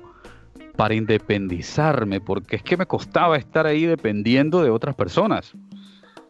para 0.76 0.94
independizarme, 0.94 2.20
porque 2.20 2.56
es 2.56 2.62
que 2.62 2.76
me 2.76 2.86
costaba 2.86 3.36
estar 3.36 3.66
ahí 3.66 3.84
dependiendo 3.84 4.62
de 4.62 4.70
otras 4.70 4.94
personas. 4.94 5.52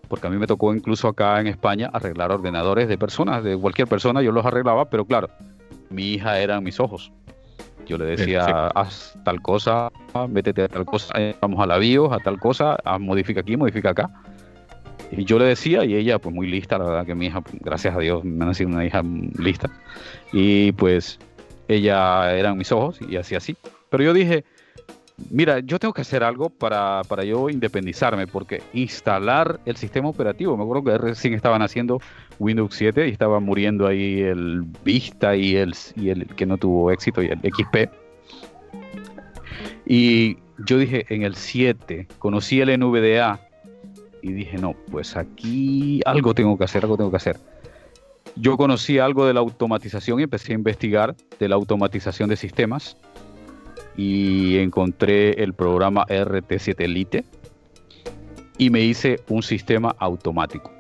Porque 0.08 0.26
a 0.26 0.30
mí 0.30 0.36
me 0.36 0.46
tocó 0.46 0.74
incluso 0.74 1.08
acá 1.08 1.40
en 1.40 1.46
España 1.46 1.88
arreglar 1.92 2.32
ordenadores 2.32 2.88
de 2.88 2.98
personas, 2.98 3.42
de 3.42 3.56
cualquier 3.56 3.88
persona, 3.88 4.20
yo 4.20 4.32
los 4.32 4.44
arreglaba, 4.44 4.90
pero 4.90 5.06
claro, 5.06 5.30
mi 5.88 6.12
hija 6.12 6.38
eran 6.38 6.62
mis 6.62 6.80
ojos. 6.80 7.12
Yo 7.86 7.98
le 7.98 8.04
decía, 8.04 8.68
haz 8.68 9.18
tal 9.24 9.40
cosa, 9.40 9.90
métete 10.28 10.64
a 10.64 10.68
tal 10.68 10.84
cosa, 10.84 11.12
eh, 11.16 11.34
vamos 11.40 11.60
a 11.60 11.66
la 11.66 11.78
BIOS, 11.78 12.12
a 12.12 12.18
tal 12.18 12.38
cosa, 12.38 12.76
modifica 13.00 13.40
aquí, 13.40 13.56
modifica 13.56 13.90
acá. 13.90 14.10
Y 15.12 15.24
yo 15.24 15.38
le 15.38 15.44
decía, 15.44 15.84
y 15.84 15.94
ella, 15.94 16.18
pues 16.18 16.34
muy 16.34 16.46
lista, 16.46 16.78
la 16.78 16.86
verdad 16.86 17.06
que 17.06 17.14
mi 17.14 17.26
hija, 17.26 17.42
gracias 17.60 17.94
a 17.94 17.98
Dios, 17.98 18.24
me 18.24 18.44
ha 18.44 18.48
nacido 18.48 18.70
una 18.70 18.84
hija 18.84 19.02
lista. 19.38 19.70
Y 20.32 20.72
pues 20.72 21.18
ella 21.68 22.34
eran 22.34 22.56
mis 22.56 22.72
ojos 22.72 22.98
y 23.06 23.16
así 23.16 23.34
así. 23.34 23.56
Pero 23.90 24.04
yo 24.04 24.14
dije, 24.14 24.44
Mira, 25.30 25.60
yo 25.60 25.78
tengo 25.78 25.94
que 25.94 26.00
hacer 26.00 26.24
algo 26.24 26.50
para, 26.50 27.02
para, 27.06 27.22
yo 27.24 27.48
independizarme, 27.48 28.26
porque 28.26 28.62
instalar 28.72 29.60
el 29.66 29.76
sistema 29.76 30.08
operativo, 30.08 30.56
me 30.56 30.64
acuerdo 30.64 30.84
que 30.84 30.98
recién 30.98 31.34
estaban 31.34 31.62
haciendo 31.62 32.00
Windows 32.38 32.74
7 32.74 33.08
y 33.08 33.10
estaba 33.10 33.38
muriendo 33.38 33.86
ahí 33.86 34.20
el 34.20 34.62
Vista 34.84 35.36
y 35.36 35.56
el, 35.56 35.74
y 35.96 36.08
el 36.10 36.26
que 36.26 36.46
no 36.46 36.56
tuvo 36.58 36.90
éxito 36.90 37.22
y 37.22 37.26
el 37.26 37.38
XP. 37.38 37.90
Y 39.86 40.38
yo 40.66 40.78
dije, 40.78 41.04
en 41.08 41.22
el 41.22 41.34
7 41.34 42.08
conocí 42.18 42.60
el 42.60 42.78
NVDA 42.78 43.40
y 44.22 44.32
dije, 44.32 44.56
no, 44.56 44.74
pues 44.90 45.16
aquí 45.16 46.00
algo 46.06 46.32
tengo 46.32 46.56
que 46.56 46.64
hacer, 46.64 46.84
algo 46.84 46.96
tengo 46.96 47.10
que 47.10 47.16
hacer. 47.16 47.38
Yo 48.36 48.56
conocí 48.56 48.98
algo 48.98 49.26
de 49.26 49.34
la 49.34 49.40
automatización 49.40 50.20
y 50.20 50.22
empecé 50.22 50.52
a 50.52 50.54
investigar 50.54 51.14
de 51.38 51.48
la 51.48 51.56
automatización 51.56 52.30
de 52.30 52.36
sistemas 52.36 52.96
y 53.96 54.56
encontré 54.58 55.42
el 55.42 55.52
programa 55.52 56.06
RT7 56.06 56.76
Elite 56.78 57.24
y 58.56 58.70
me 58.70 58.80
hice 58.80 59.20
un 59.28 59.42
sistema 59.42 59.94
automático 59.98 60.70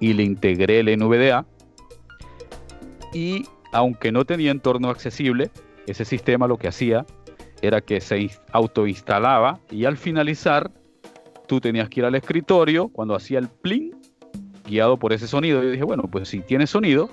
y 0.00 0.14
le 0.14 0.22
integré 0.22 0.80
el 0.80 0.98
NVDA 0.98 1.44
y 3.12 3.44
aunque 3.72 4.12
no 4.12 4.24
tenía 4.24 4.50
entorno 4.50 4.88
accesible, 4.88 5.50
ese 5.86 6.04
sistema 6.04 6.46
lo 6.46 6.56
que 6.56 6.68
hacía 6.68 7.04
era 7.60 7.80
que 7.80 8.00
se 8.00 8.30
autoinstalaba 8.52 9.60
y 9.70 9.84
al 9.84 9.96
finalizar 9.96 10.70
tú 11.46 11.60
tenías 11.60 11.88
que 11.88 12.00
ir 12.00 12.06
al 12.06 12.14
escritorio 12.14 12.88
cuando 12.88 13.14
hacía 13.14 13.38
el 13.38 13.48
pling 13.48 13.92
guiado 14.66 14.96
por 14.96 15.12
ese 15.12 15.26
sonido. 15.26 15.62
Yo 15.62 15.70
dije, 15.70 15.84
bueno, 15.84 16.04
pues 16.10 16.28
si 16.28 16.40
tiene 16.40 16.66
sonido, 16.66 17.10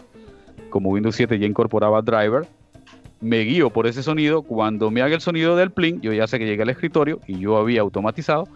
como 0.70 0.90
Windows 0.90 1.16
7 1.16 1.38
ya 1.40 1.46
incorporaba 1.46 2.02
driver, 2.02 2.48
me 3.20 3.40
guío 3.42 3.70
por 3.70 3.88
ese 3.88 4.04
sonido. 4.04 4.42
Cuando 4.42 4.92
me 4.92 5.02
haga 5.02 5.16
el 5.16 5.22
sonido 5.22 5.56
del 5.56 5.72
pling, 5.72 6.02
yo 6.02 6.14
ya 6.14 6.28
sé 6.28 6.40
que 6.40 6.46
llegué 6.46 6.64
al 6.64 6.70
escritorio 6.70 7.20
y 7.28 7.40
yo 7.40 7.58
había 7.58 7.82
automatizado 7.82 8.48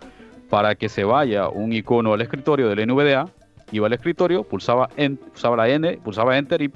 para 0.50 0.76
que 0.76 0.90
se 0.90 1.04
vaya 1.04 1.50
un 1.50 1.74
icono 1.74 2.14
al 2.14 2.22
escritorio 2.22 2.70
del 2.70 2.88
NVDA, 2.88 3.28
iba 3.72 3.88
al 3.88 3.94
escritorio, 3.94 4.44
pulsaba, 4.44 4.90
en, 4.96 5.18
pulsaba 5.18 5.58
la 5.58 5.70
N, 5.70 5.98
pulsaba 6.04 6.38
Enter 6.38 6.62
y 6.62 6.72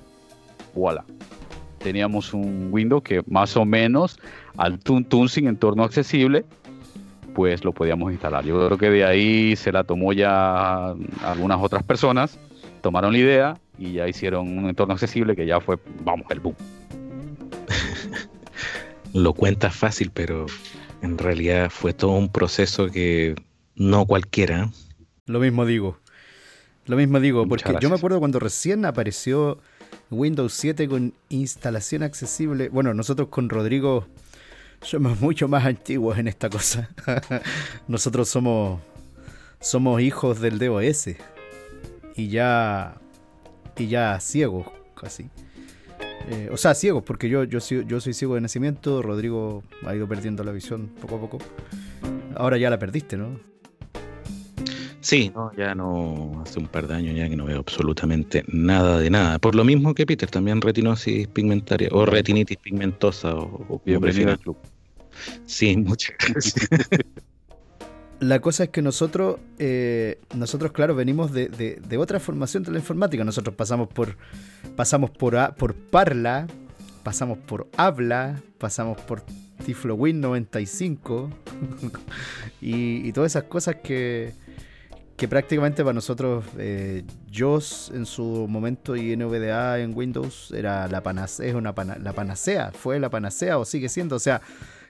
voilà. 0.73 1.05
Teníamos 1.79 2.33
un 2.33 2.69
Windows 2.71 3.03
que 3.03 3.21
más 3.27 3.55
o 3.55 3.63
menos 3.63 4.19
al 4.57 4.79
Tun 4.79 5.29
sin 5.29 5.47
entorno 5.47 5.83
accesible, 5.83 6.43
pues 7.33 7.63
lo 7.63 7.73
podíamos 7.73 8.11
instalar. 8.11 8.43
Yo 8.45 8.65
creo 8.65 8.77
que 8.77 8.89
de 8.89 9.05
ahí 9.05 9.55
se 9.55 9.71
la 9.71 9.83
tomó 9.83 10.13
ya 10.13 10.93
algunas 11.23 11.59
otras 11.61 11.83
personas, 11.83 12.39
tomaron 12.81 13.13
la 13.13 13.19
idea 13.19 13.57
y 13.77 13.93
ya 13.93 14.07
hicieron 14.07 14.57
un 14.57 14.69
entorno 14.69 14.93
accesible 14.93 15.35
que 15.35 15.45
ya 15.45 15.59
fue, 15.59 15.77
vamos, 16.03 16.27
el 16.29 16.39
boom 16.39 16.55
lo 19.13 19.33
cuentas 19.33 19.75
fácil, 19.75 20.11
pero 20.13 20.45
en 21.01 21.17
realidad 21.17 21.69
fue 21.69 21.93
todo 21.93 22.11
un 22.11 22.29
proceso 22.29 22.87
que 22.87 23.35
no 23.75 24.05
cualquiera. 24.05 24.69
Lo 25.25 25.39
mismo 25.39 25.65
digo. 25.65 25.97
Lo 26.85 26.97
mismo 26.97 27.19
digo, 27.19 27.47
porque 27.47 27.75
yo 27.79 27.89
me 27.89 27.95
acuerdo 27.95 28.19
cuando 28.19 28.39
recién 28.39 28.83
apareció 28.83 29.59
Windows 30.09 30.53
7 30.53 30.87
con 30.87 31.13
instalación 31.29 32.01
accesible. 32.01 32.69
Bueno, 32.69 32.95
nosotros 32.95 33.27
con 33.29 33.47
Rodrigo 33.47 34.07
somos 34.81 35.19
mucho 35.19 35.47
más 35.47 35.65
antiguos 35.65 36.17
en 36.17 36.27
esta 36.27 36.49
cosa. 36.49 36.89
nosotros 37.87 38.29
somos 38.29 38.81
somos 39.59 40.01
hijos 40.01 40.39
del 40.39 40.57
DOS 40.57 41.09
y 42.15 42.29
ya 42.29 42.95
y 43.77 43.87
ya 43.87 44.19
ciegos 44.19 44.67
casi. 44.95 45.29
Eh, 46.29 46.49
o 46.51 46.57
sea, 46.57 46.75
ciegos, 46.75 47.03
porque 47.03 47.29
yo, 47.29 47.43
yo, 47.43 47.59
yo 47.59 47.99
soy 47.99 48.13
ciego 48.13 48.35
de 48.35 48.41
nacimiento, 48.41 49.01
Rodrigo 49.01 49.63
ha 49.85 49.95
ido 49.95 50.07
perdiendo 50.07 50.43
la 50.43 50.51
visión 50.51 50.87
poco 51.01 51.15
a 51.15 51.19
poco. 51.19 51.37
Ahora 52.35 52.57
ya 52.57 52.69
la 52.69 52.77
perdiste, 52.77 53.17
¿no? 53.17 53.39
Sí, 55.01 55.31
ya 55.57 55.75
no, 55.75 56.41
hace 56.45 56.59
un 56.59 56.67
par 56.67 56.87
de 56.87 56.95
años 56.95 57.15
ya 57.15 57.29
que 57.29 57.35
no 57.35 57.45
veo 57.45 57.59
absolutamente 57.59 58.43
nada 58.47 58.99
de 58.99 59.09
nada. 59.09 59.39
Por 59.39 59.55
lo 59.55 59.63
mismo 59.63 59.93
que 59.93 60.05
Peter, 60.05 60.29
también 60.29 60.61
retinosis 60.61 61.27
pigmentaria, 61.27 61.89
o 61.91 62.05
retinitis 62.05 62.57
pigmentosa, 62.57 63.33
o, 63.35 63.65
o 63.69 63.79
como 63.79 64.05
el 64.07 64.39
club. 64.39 64.57
Sí, 65.45 65.75
muchas 65.75 66.15
gracias. 66.17 66.69
la 68.19 68.39
cosa 68.41 68.65
es 68.65 68.69
que 68.69 68.81
nosotros, 68.81 69.37
eh, 69.57 70.19
nosotros 70.35 70.71
claro, 70.71 70.95
venimos 70.95 71.31
de, 71.31 71.47
de, 71.47 71.97
otra 71.97 72.19
formación 72.19 72.63
de 72.63 72.71
la 72.71 72.79
informática. 72.79 73.23
Nosotros 73.23 73.55
pasamos 73.55 73.87
por, 73.89 74.17
pasamos 74.75 75.09
por, 75.11 75.55
por 75.55 75.75
Parla, 75.75 76.47
pasamos 77.03 77.37
por 77.37 77.67
Habla, 77.77 78.41
pasamos 78.57 78.99
por 79.01 79.23
TifloWin 79.65 80.19
95 80.21 81.29
y, 82.61 83.07
y 83.07 83.11
todas 83.13 83.31
esas 83.33 83.43
cosas 83.43 83.77
que, 83.83 84.33
que 85.19 85.27
prácticamente 85.27 85.83
para 85.83 85.93
nosotros, 85.93 86.45
eh, 86.57 87.03
en 87.93 88.05
su 88.05 88.47
momento 88.47 88.95
y 88.95 89.17
NVDA 89.17 89.79
en 89.79 89.93
Windows 89.93 90.53
era 90.55 90.87
la 90.87 91.03
panacea, 91.03 91.57
una 91.57 91.73
la 92.01 92.13
panacea, 92.13 92.71
fue 92.71 93.01
la 93.01 93.09
panacea 93.09 93.57
o 93.57 93.65
sigue 93.65 93.89
siendo. 93.89 94.15
O 94.15 94.19
sea, 94.19 94.39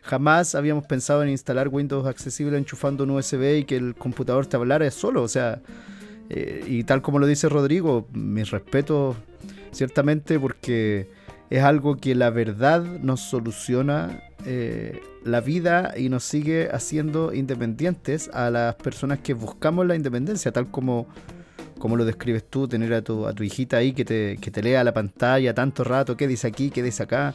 jamás 0.04 0.54
habíamos 0.54 0.86
pensado 0.86 1.24
en 1.24 1.30
instalar 1.30 1.70
Windows 1.70 2.06
accesible 2.06 2.60
enchufando 2.60 3.06
un 3.06 3.10
USB 3.10 3.58
y 3.58 3.63
que 3.63 3.78
el 3.78 3.96
computador 3.96 4.46
te 4.46 4.56
hablara 4.56 4.89
solo. 4.92 5.24
O 5.24 5.28
sea, 5.28 5.62
eh, 6.30 6.63
y 6.68 6.84
tal 6.84 7.02
como 7.02 7.18
lo 7.18 7.26
dice 7.26 7.50
Rodrigo, 7.50 8.08
mis 8.13 8.52
respetos 8.52 9.18
ciertamente 9.72 10.39
porque 10.39 11.10
es 11.50 11.63
algo 11.63 11.98
que 11.98 12.13
la 12.13 12.30
verdad 12.30 12.84
nos 12.84 13.22
soluciona 13.22 14.29
eh, 14.45 15.02
la 15.23 15.41
vida 15.41 15.93
y 15.97 16.10
nos 16.10 16.23
sigue 16.23 16.69
haciendo 16.71 17.34
independientes 17.34 18.30
a 18.34 18.49
las 18.49 18.75
personas 18.75 19.19
que 19.19 19.34
buscamos 19.34 19.86
la 19.86 19.95
independencia, 19.95 20.52
tal 20.52 20.71
como, 20.71 21.08
como 21.78 21.97
lo 21.97 22.06
describes 22.06 22.43
tú, 22.49 22.67
tener 22.67 22.93
a 22.93 23.02
tu, 23.02 23.28
a 23.28 23.34
tu 23.34 23.43
hijita 23.43 23.78
ahí 23.78 23.93
que 23.93 24.06
te, 24.06 24.38
que 24.41 24.52
te 24.52 24.62
lea 24.62 24.84
la 24.84 24.93
pantalla 24.93 25.54
tanto 25.54 25.84
rato, 25.84 26.15
qué 26.15 26.28
dice 26.28 26.47
aquí, 26.47 26.69
qué 26.69 26.82
dice 26.82 27.04
acá. 27.04 27.34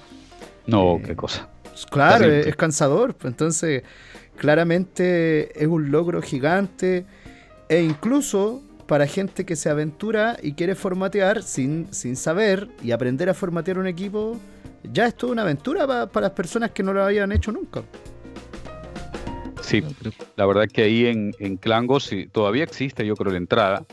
No, 0.66 0.96
eh, 0.96 1.02
qué 1.04 1.16
cosa. 1.16 1.48
Claro, 1.90 2.26
es, 2.26 2.56
cansador. 2.56 3.16
Entonces, 3.24 3.82
claramente 4.36 5.60
es 5.60 5.66
un 5.66 5.90
logro 5.90 6.22
gigante 6.22 7.04
e 7.68 7.82
incluso 7.82 8.62
para 8.86 9.06
gente 9.06 9.44
que 9.44 9.56
se 9.56 9.70
aventura 9.70 10.36
y 10.42 10.52
quiere 10.52 10.74
formatear 10.74 11.42
sin, 11.42 11.92
sin 11.92 12.16
saber 12.16 12.68
y 12.82 12.92
aprender 12.92 13.28
a 13.28 13.34
formatear 13.34 13.78
un 13.78 13.86
equipo, 13.86 14.38
ya 14.92 15.06
es 15.06 15.16
toda 15.16 15.32
una 15.32 15.42
aventura 15.42 15.86
para, 15.86 16.26
las 16.26 16.30
personas 16.32 16.70
que 16.70 16.82
no 16.82 16.92
lo 16.92 17.02
habían 17.04 17.32
hecho 17.32 17.52
nunca. 17.52 17.82
Sí, 19.60 19.82
la 20.36 20.46
verdad 20.46 20.66
que 20.68 20.82
ahí 20.82 21.06
en, 21.06 21.34
en 21.38 21.56
Clango 21.56 21.98
todavía 22.32 22.64
existe, 22.64 23.06
yo 23.06 23.16
creo, 23.16 23.32
la 23.32 23.38
entrada, 23.38 23.84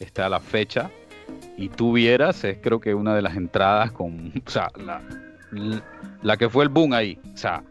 está 0.00 0.26
a 0.26 0.28
la 0.28 0.40
fecha, 0.40 0.90
y 1.56 1.68
tú 1.68 1.92
vieras, 1.92 2.44
es 2.44 2.58
creo 2.62 2.80
que 2.80 2.94
una 2.94 3.14
de 3.14 3.22
las 3.22 3.36
entradas 3.36 3.92
con, 3.92 4.32
o 4.46 4.50
sea, 4.50 4.70
la, 4.76 5.02
la 6.22 6.36
que 6.36 6.48
fue 6.48 6.64
el 6.64 6.70
boom 6.70 6.94
ahí, 6.94 7.18
o 7.34 7.36
sea, 7.36 7.62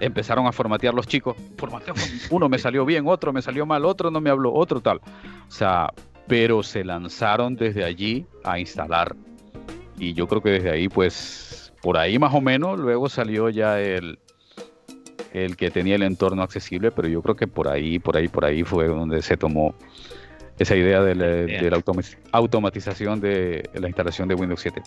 empezaron 0.00 0.46
a 0.46 0.52
formatear 0.52 0.94
los 0.94 1.06
chicos, 1.06 1.36
uno 2.30 2.48
me 2.48 2.58
salió 2.58 2.86
bien, 2.86 3.06
otro 3.06 3.32
me 3.32 3.42
salió 3.42 3.66
mal, 3.66 3.84
otro 3.84 4.10
no 4.10 4.20
me 4.20 4.30
habló, 4.30 4.54
otro 4.54 4.80
tal, 4.80 4.98
o 4.98 5.50
sea, 5.50 5.92
pero 6.26 6.62
se 6.62 6.82
lanzaron 6.82 7.56
desde 7.56 7.84
allí 7.84 8.26
a 8.42 8.58
instalar, 8.58 9.14
y 9.98 10.14
yo 10.14 10.26
creo 10.26 10.42
que 10.42 10.50
desde 10.50 10.70
ahí 10.70 10.88
pues 10.88 11.45
por 11.86 11.98
ahí 11.98 12.18
más 12.18 12.34
o 12.34 12.40
menos, 12.40 12.80
luego 12.80 13.08
salió 13.08 13.48
ya 13.48 13.80
el, 13.80 14.18
el 15.32 15.56
que 15.56 15.70
tenía 15.70 15.94
el 15.94 16.02
entorno 16.02 16.42
accesible, 16.42 16.90
pero 16.90 17.06
yo 17.06 17.22
creo 17.22 17.36
que 17.36 17.46
por 17.46 17.68
ahí, 17.68 18.00
por 18.00 18.16
ahí, 18.16 18.26
por 18.26 18.44
ahí 18.44 18.64
fue 18.64 18.88
donde 18.88 19.22
se 19.22 19.36
tomó 19.36 19.72
esa 20.58 20.74
idea 20.74 21.00
de 21.00 21.14
la, 21.14 21.80
automatización 22.32 23.20
de 23.20 23.70
la 23.74 23.86
instalación 23.86 24.26
de 24.26 24.34
Windows 24.34 24.62
7. 24.62 24.82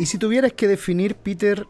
Y 0.00 0.06
si 0.06 0.18
tuvieras 0.18 0.52
que 0.52 0.66
definir, 0.66 1.14
Peter, 1.14 1.64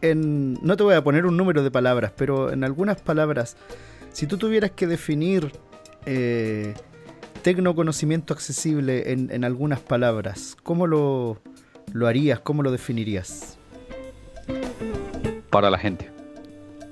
en, 0.00 0.54
no 0.62 0.78
te 0.78 0.82
voy 0.82 0.94
a 0.94 1.04
poner 1.04 1.26
un 1.26 1.36
número 1.36 1.62
de 1.62 1.70
palabras, 1.70 2.10
pero 2.16 2.54
en 2.54 2.64
algunas 2.64 3.02
palabras, 3.02 3.58
si 4.12 4.26
tú 4.26 4.38
tuvieras 4.38 4.70
que 4.70 4.86
definir 4.86 5.52
eh, 6.06 6.72
tecnoconocimiento 7.42 8.32
accesible 8.32 9.12
en, 9.12 9.30
en, 9.30 9.44
algunas 9.44 9.80
palabras, 9.80 10.56
¿cómo 10.62 10.86
lo, 10.86 11.38
lo 11.92 12.06
harías? 12.06 12.40
¿Cómo 12.40 12.62
lo 12.62 12.72
definirías? 12.72 13.58
Para 15.54 15.70
la 15.70 15.78
gente. 15.78 16.10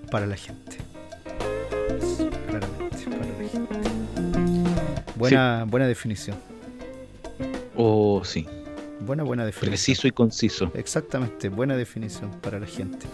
Para 0.09 0.25
la 0.25 0.37
gente. 0.37 0.77
Claramente, 2.49 3.05
para 3.11 3.27
la 3.27 3.49
gente. 3.49 5.13
Buena, 5.17 5.65
buena 5.67 5.89
definición. 5.89 6.37
Oh, 7.75 8.23
sí. 8.25 8.47
Buena, 9.01 9.25
buena 9.25 9.45
definición. 9.45 9.71
Preciso 9.73 10.07
y 10.07 10.13
conciso. 10.13 10.71
Exactamente, 10.75 11.49
buena 11.49 11.77
definición 11.77 12.31
para 12.41 12.61
la 12.61 12.67
gente. 12.67 13.05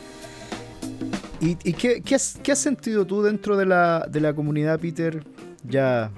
¿Y, 1.40 1.54
qué, 1.54 2.14
has, 2.14 2.58
sentido 2.58 3.06
tú 3.06 3.22
dentro 3.22 3.56
de 3.56 3.64
la, 3.64 4.06
de 4.06 4.20
la 4.20 4.34
comunidad, 4.34 4.78
Peter? 4.78 5.24
Ya 5.64 6.10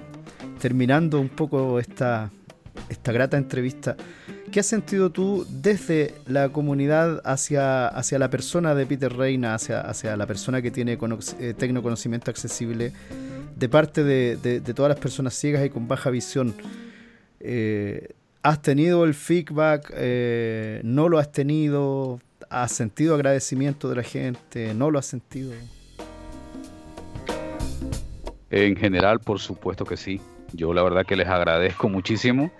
terminando 0.59 1.21
un 1.21 1.29
poco 1.29 1.79
esta, 1.79 2.31
esta 2.89 3.13
grata 3.13 3.37
entrevista. 3.37 3.95
¿Qué 4.51 4.59
has 4.59 4.65
sentido 4.65 5.09
tú 5.09 5.45
desde 5.49 6.13
la 6.27 6.49
comunidad 6.49 7.21
hacia, 7.23 7.87
hacia 7.87 8.19
la 8.19 8.29
persona 8.29 8.75
de 8.75 8.85
Peter 8.85 9.15
Reina, 9.15 9.55
hacia, 9.55 9.79
hacia 9.79 10.17
la 10.17 10.27
persona 10.27 10.61
que 10.61 10.71
tiene 10.71 10.97
eh, 11.39 11.53
tecnoconocimiento 11.57 12.29
accesible, 12.29 12.91
de 13.55 13.69
parte 13.69 14.03
de, 14.03 14.59
todas 14.75 14.89
las 14.89 14.99
personas 14.99 15.35
ciegas 15.35 15.65
y 15.65 15.69
con 15.69 15.87
baja 15.87 16.09
visión? 16.09 16.53
Eh, 17.39 18.09
¿Has 18.43 18.61
tenido 18.61 19.05
el 19.05 19.13
feedback? 19.13 19.89
Eh, 19.95 20.81
¿No 20.83 21.07
lo 21.07 21.17
has 21.17 21.31
tenido? 21.31 22.19
¿Has 22.49 22.73
sentido 22.73 23.15
agradecimiento 23.15 23.87
de 23.87 23.95
la 23.95 24.03
gente? 24.03 24.73
¿No 24.73 24.91
lo 24.91 24.99
has 24.99 25.05
sentido? 25.05 25.53
En 28.49 28.75
general, 28.75 29.21
por 29.21 29.39
supuesto 29.39 29.85
que 29.85 29.95
sí. 29.95 30.19
Yo 30.51 30.73
la 30.73 30.83
verdad 30.83 31.05
que 31.05 31.15
les 31.15 31.29
agradezco 31.29 31.87
muchísimo 31.87 32.51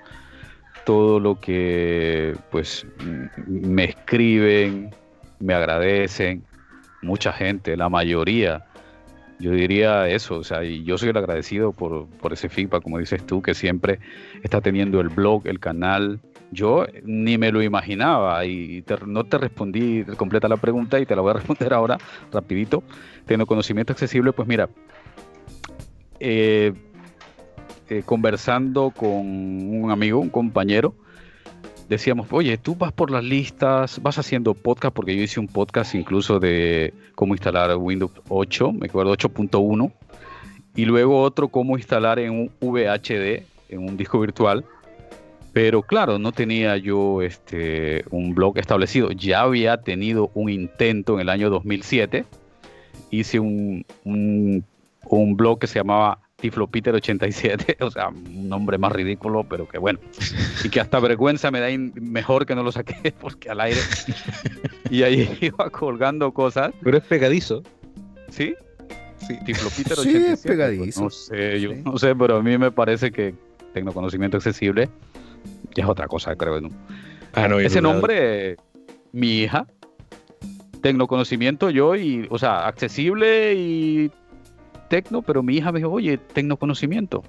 todo 0.85 1.19
lo 1.19 1.39
que 1.39 2.35
pues 2.49 2.85
me 3.47 3.85
escriben, 3.85 4.93
me 5.39 5.53
agradecen, 5.53 6.43
mucha 7.01 7.31
gente, 7.31 7.75
la 7.77 7.89
mayoría. 7.89 8.65
Yo 9.39 9.51
diría 9.51 10.07
eso, 10.07 10.37
o 10.37 10.43
sea, 10.43 10.63
y 10.63 10.83
yo 10.83 10.97
soy 10.97 11.09
el 11.09 11.17
agradecido 11.17 11.71
por, 11.71 12.07
por 12.07 12.31
ese 12.33 12.47
feedback, 12.47 12.83
como 12.83 12.99
dices 12.99 13.25
tú, 13.25 13.41
que 13.41 13.55
siempre 13.55 13.99
está 14.43 14.61
teniendo 14.61 15.01
el 15.01 15.09
blog, 15.09 15.47
el 15.47 15.59
canal. 15.59 16.19
Yo 16.51 16.85
ni 17.03 17.37
me 17.37 17.51
lo 17.51 17.63
imaginaba 17.63 18.45
y 18.45 18.83
no 19.07 19.23
te 19.23 19.37
respondí 19.37 20.03
completa 20.17 20.47
la 20.47 20.57
pregunta 20.57 20.99
y 20.99 21.05
te 21.05 21.15
la 21.15 21.21
voy 21.21 21.31
a 21.31 21.33
responder 21.39 21.73
ahora 21.73 21.97
rapidito. 22.31 22.83
Teniendo 23.25 23.47
conocimiento 23.47 23.93
accesible, 23.93 24.31
pues 24.31 24.47
mira, 24.47 24.69
eh, 26.19 26.73
eh, 27.91 28.03
conversando 28.05 28.91
con 28.91 29.09
un 29.09 29.91
amigo, 29.91 30.21
un 30.21 30.29
compañero, 30.29 30.95
decíamos, 31.89 32.25
oye, 32.31 32.57
tú 32.57 32.73
vas 32.73 32.93
por 32.93 33.11
las 33.11 33.21
listas, 33.21 34.01
vas 34.01 34.17
haciendo 34.17 34.53
podcast, 34.53 34.95
porque 34.95 35.13
yo 35.13 35.21
hice 35.21 35.41
un 35.41 35.47
podcast 35.49 35.93
incluso 35.93 36.39
de 36.39 36.93
cómo 37.15 37.33
instalar 37.33 37.75
Windows 37.75 38.13
8, 38.29 38.71
me 38.71 38.87
acuerdo 38.87 39.11
8.1, 39.11 39.91
y 40.73 40.85
luego 40.85 41.21
otro 41.21 41.49
cómo 41.49 41.75
instalar 41.75 42.17
en 42.19 42.31
un 42.31 42.51
VHD, 42.61 43.43
en 43.67 43.79
un 43.79 43.97
disco 43.97 44.21
virtual. 44.21 44.63
Pero 45.51 45.81
claro, 45.81 46.17
no 46.17 46.31
tenía 46.31 46.77
yo 46.77 47.21
este, 47.21 48.05
un 48.09 48.33
blog 48.33 48.57
establecido. 48.57 49.11
Ya 49.11 49.41
había 49.41 49.81
tenido 49.81 50.31
un 50.33 50.49
intento 50.49 51.15
en 51.15 51.19
el 51.19 51.29
año 51.29 51.49
2007. 51.49 52.23
Hice 53.09 53.41
un, 53.41 53.85
un 54.05 55.35
blog 55.35 55.59
que 55.59 55.67
se 55.67 55.79
llamaba 55.79 56.19
Tiflo 56.41 56.67
Peter 56.67 56.93
87, 56.93 57.77
o 57.81 57.91
sea, 57.91 58.09
un 58.09 58.49
nombre 58.49 58.77
más 58.77 58.91
ridículo, 58.91 59.45
pero 59.47 59.67
que 59.67 59.77
bueno. 59.77 59.99
Y 60.63 60.69
que 60.69 60.81
hasta 60.81 60.99
vergüenza 60.99 61.51
me 61.51 61.59
da 61.59 61.67
mejor 61.95 62.45
que 62.45 62.55
no 62.55 62.63
lo 62.63 62.71
saqué 62.71 63.13
porque 63.21 63.49
al 63.49 63.61
aire. 63.61 63.79
Y 64.89 65.03
ahí 65.03 65.37
iba 65.41 65.69
colgando 65.69 66.33
cosas. 66.33 66.73
Pero 66.81 66.97
es 66.97 67.03
pegadizo. 67.03 67.61
¿Sí? 68.29 68.55
Sí, 69.17 69.37
Tiflo 69.45 69.69
Peter 69.69 69.99
87. 69.99 70.25
Sí, 70.25 70.33
es 70.33 70.41
pegadizo. 70.41 71.03
no 71.03 71.09
sé, 71.11 71.61
yo 71.61 71.73
no 71.75 71.97
sé, 71.97 72.15
pero 72.15 72.37
a 72.37 72.41
mí 72.41 72.57
me 72.57 72.71
parece 72.71 73.11
que 73.11 73.35
Tecnoconocimiento 73.73 74.37
Accesible 74.37 74.89
ya 75.75 75.83
es 75.83 75.89
otra 75.89 76.07
cosa, 76.07 76.35
creo. 76.35 76.59
¿no? 76.59 76.69
Ah, 77.33 77.47
no, 77.47 77.59
Ese 77.59 77.81
nombre, 77.81 78.57
mi 79.11 79.41
hija, 79.41 79.67
Tecnoconocimiento 80.81 81.69
yo 81.69 81.95
y, 81.95 82.27
o 82.31 82.39
sea, 82.39 82.67
accesible 82.67 83.53
y 83.53 84.11
tecno, 84.91 85.21
pero 85.21 85.41
mi 85.41 85.55
hija 85.55 85.71
me 85.71 85.79
dijo, 85.79 85.89
oye, 85.89 86.17
tecnoconocimiento. 86.17 87.23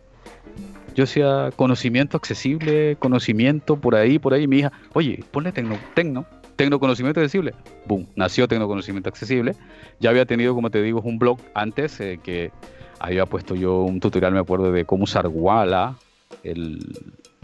Yo 0.96 1.04
decía, 1.04 1.50
conocimiento 1.54 2.16
accesible, 2.16 2.96
conocimiento 2.98 3.76
por 3.76 3.94
ahí, 3.94 4.18
por 4.18 4.34
ahí. 4.34 4.48
Mi 4.48 4.58
hija, 4.58 4.72
oye, 4.94 5.24
ponle 5.30 5.52
tecno, 5.52 5.78
tecno, 5.94 6.26
tecnoconocimiento 6.56 7.20
accesible. 7.20 7.54
Boom, 7.86 8.08
nació 8.16 8.48
tecnoconocimiento 8.48 9.08
accesible. 9.08 9.54
Ya 10.00 10.10
había 10.10 10.26
tenido, 10.26 10.56
como 10.56 10.70
te 10.70 10.82
digo, 10.82 11.00
un 11.02 11.20
blog 11.20 11.38
antes 11.54 12.00
eh, 12.00 12.18
que 12.20 12.50
había 12.98 13.26
puesto 13.26 13.54
yo 13.54 13.82
un 13.82 14.00
tutorial, 14.00 14.32
me 14.32 14.40
acuerdo, 14.40 14.72
de 14.72 14.84
cómo 14.84 15.04
usar 15.04 15.28
Walla, 15.28 15.94
el, 16.42 16.80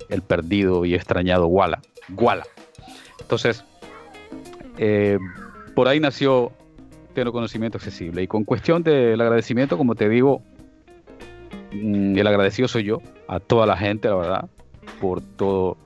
el 0.09 0.23
perdido 0.23 0.85
y 0.85 0.95
extrañado 0.95 1.47
Walla. 1.47 1.81
Walla. 2.17 2.45
Entonces, 3.21 3.65
eh, 4.79 5.19
por 5.77 5.87
ahí 5.87 6.01
nació 6.01 6.51
tener 7.19 7.33
conocimiento 7.33 7.79
accesible. 7.79 8.23
Y 8.23 8.27
con 8.27 8.45
cuestión 8.45 8.83
del 8.83 9.21
agradecimiento, 9.21 9.77
como 9.77 9.95
te 9.95 10.09
digo, 10.09 10.43
mm, 11.73 12.17
el 12.17 12.27
agradecido 12.27 12.69
soy 12.69 12.85
yo, 12.85 13.03
a 13.27 13.41
toda 13.41 13.67
la 13.67 13.77
gente, 13.77 14.09
la 14.09 14.15
verdad, 14.15 14.49
por 15.01 15.21
todo 15.21 15.77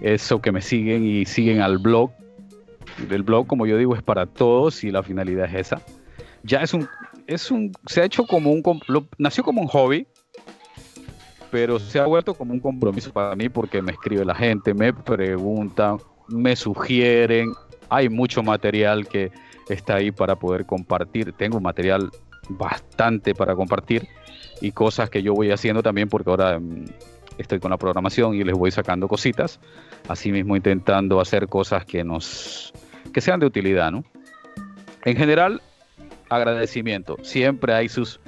eso 0.00 0.40
que 0.40 0.50
me 0.50 0.60
siguen 0.60 1.04
y 1.04 1.24
siguen 1.24 1.60
al 1.60 1.78
blog. 1.78 2.10
El 3.08 3.22
blog, 3.22 3.46
como 3.46 3.66
yo 3.66 3.76
digo, 3.76 3.94
es 3.94 4.02
para 4.02 4.26
todos 4.26 4.82
y 4.82 4.90
la 4.90 5.02
finalidad 5.02 5.46
es 5.46 5.66
esa. 5.66 5.82
Ya 6.42 6.62
es 6.62 6.74
un, 6.74 6.88
es 7.26 7.50
un, 7.50 7.72
se 7.86 8.02
ha 8.02 8.04
hecho 8.04 8.26
como 8.26 8.50
un, 8.50 8.62
nació 9.18 9.44
como 9.44 9.60
un 9.60 9.68
hobby, 9.68 10.06
pero 11.50 11.78
se 11.78 11.98
ha 11.98 12.06
vuelto 12.06 12.34
como 12.34 12.52
un 12.52 12.60
compromiso 12.60 13.12
para 13.12 13.36
mí 13.36 13.48
porque 13.48 13.82
me 13.82 13.92
escribe 13.92 14.24
la 14.24 14.34
gente, 14.34 14.74
me 14.74 14.92
preguntan, 14.92 15.98
me 16.28 16.56
sugieren, 16.56 17.52
hay 17.88 18.08
mucho 18.08 18.42
material 18.42 19.06
que 19.06 19.30
está 19.72 19.96
ahí 19.96 20.10
para 20.10 20.36
poder 20.36 20.66
compartir, 20.66 21.32
tengo 21.32 21.60
material 21.60 22.10
bastante 22.48 23.34
para 23.34 23.54
compartir 23.54 24.08
y 24.60 24.72
cosas 24.72 25.08
que 25.08 25.22
yo 25.22 25.34
voy 25.34 25.50
haciendo 25.52 25.82
también 25.82 26.08
porque 26.08 26.30
ahora 26.30 26.58
mm, 26.58 26.84
estoy 27.38 27.60
con 27.60 27.70
la 27.70 27.76
programación 27.76 28.34
y 28.34 28.44
les 28.44 28.56
voy 28.56 28.70
sacando 28.70 29.08
cositas, 29.08 29.60
asimismo 30.08 30.56
intentando 30.56 31.20
hacer 31.20 31.46
cosas 31.48 31.84
que 31.84 32.04
nos 32.04 32.72
que 33.12 33.20
sean 33.20 33.40
de 33.40 33.46
utilidad, 33.46 33.90
¿no? 33.90 34.04
En 35.04 35.16
general, 35.16 35.62
agradecimiento. 36.28 37.16
Siempre 37.22 37.72
hay 37.72 37.88
sus 37.88 38.20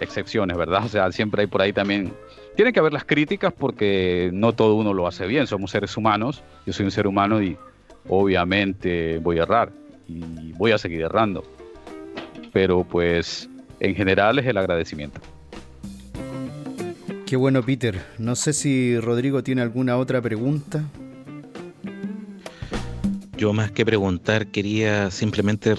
excepciones, 0.00 0.56
¿verdad? 0.56 0.84
O 0.84 0.88
sea, 0.88 1.10
siempre 1.10 1.42
hay 1.42 1.46
por 1.46 1.62
ahí 1.62 1.72
también 1.72 2.12
tiene 2.54 2.72
que 2.72 2.80
haber 2.80 2.92
las 2.92 3.04
críticas 3.04 3.52
porque 3.52 4.30
no 4.32 4.52
todo 4.52 4.74
uno 4.74 4.92
lo 4.92 5.06
hace 5.06 5.26
bien, 5.26 5.46
somos 5.46 5.70
seres 5.70 5.96
humanos, 5.96 6.44
yo 6.66 6.72
soy 6.72 6.84
un 6.84 6.92
ser 6.92 7.06
humano 7.06 7.42
y 7.42 7.56
obviamente 8.08 9.18
voy 9.18 9.38
a 9.38 9.42
errar 9.42 9.72
y 10.08 10.52
voy 10.52 10.72
a 10.72 10.78
seguir 10.78 11.02
errando. 11.02 11.44
Pero 12.52 12.84
pues 12.84 13.48
en 13.80 13.94
general 13.94 14.38
es 14.38 14.46
el 14.46 14.56
agradecimiento. 14.56 15.20
Qué 17.26 17.36
bueno, 17.36 17.62
Peter. 17.62 18.00
No 18.18 18.36
sé 18.36 18.52
si 18.52 18.98
Rodrigo 19.00 19.42
tiene 19.42 19.62
alguna 19.62 19.96
otra 19.96 20.20
pregunta. 20.20 20.84
Yo 23.36 23.52
más 23.52 23.72
que 23.72 23.84
preguntar 23.84 24.46
quería 24.48 25.10
simplemente 25.10 25.74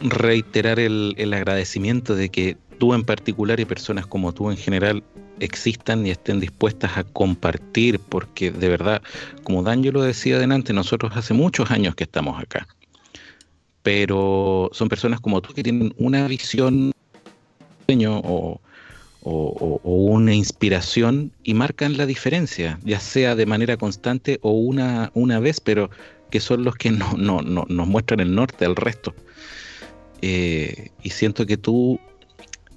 reiterar 0.00 0.78
el, 0.78 1.14
el 1.18 1.34
agradecimiento 1.34 2.14
de 2.14 2.30
que 2.30 2.56
tú 2.78 2.94
en 2.94 3.04
particular 3.04 3.60
y 3.60 3.64
personas 3.64 4.06
como 4.06 4.32
tú 4.32 4.50
en 4.50 4.56
general 4.56 5.02
existan 5.40 6.06
y 6.06 6.10
estén 6.10 6.40
dispuestas 6.40 6.96
a 6.96 7.04
compartir, 7.04 7.98
porque 7.98 8.50
de 8.50 8.68
verdad, 8.68 9.02
como 9.42 9.62
Daniel 9.62 9.94
lo 9.94 10.02
decía 10.02 10.36
adelante, 10.36 10.72
nosotros 10.72 11.12
hace 11.16 11.34
muchos 11.34 11.70
años 11.70 11.94
que 11.94 12.04
estamos 12.04 12.40
acá, 12.40 12.66
pero 13.86 14.68
son 14.72 14.88
personas 14.88 15.20
como 15.20 15.40
tú 15.40 15.54
que 15.54 15.62
tienen 15.62 15.94
una 15.96 16.26
visión 16.26 16.90
o, 17.88 18.60
o, 19.22 19.80
o, 19.84 19.90
una 19.92 20.34
inspiración 20.34 21.30
y 21.44 21.54
marcan 21.54 21.96
la 21.96 22.04
diferencia, 22.04 22.80
ya 22.82 22.98
sea 22.98 23.36
de 23.36 23.46
manera 23.46 23.76
constante 23.76 24.40
o 24.42 24.50
una, 24.50 25.12
una 25.14 25.38
vez, 25.38 25.60
pero 25.60 25.88
que 26.32 26.40
son 26.40 26.64
los 26.64 26.74
que 26.74 26.90
no, 26.90 27.12
no, 27.16 27.42
no 27.42 27.64
nos 27.68 27.86
muestran 27.86 28.18
el 28.18 28.34
norte 28.34 28.64
al 28.64 28.74
resto. 28.74 29.14
Eh, 30.20 30.90
y 31.04 31.10
siento 31.10 31.46
que 31.46 31.56
tú 31.56 32.00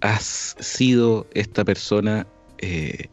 has 0.02 0.56
sido 0.60 1.26
esta 1.34 1.65
persona 1.65 2.28
eh, 2.60 3.08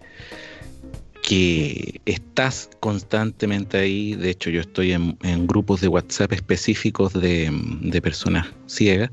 que 1.26 2.00
estás 2.06 2.70
constantemente 2.78 3.76
ahí. 3.76 4.14
De 4.14 4.30
hecho, 4.30 4.48
yo 4.48 4.60
estoy 4.60 4.92
en, 4.92 5.18
grupos 5.48 5.80
de 5.80 5.88
WhatsApp 5.88 6.32
específicos 6.32 7.12
de, 7.12 8.00
personas 8.00 8.46
ciegas. 8.66 9.10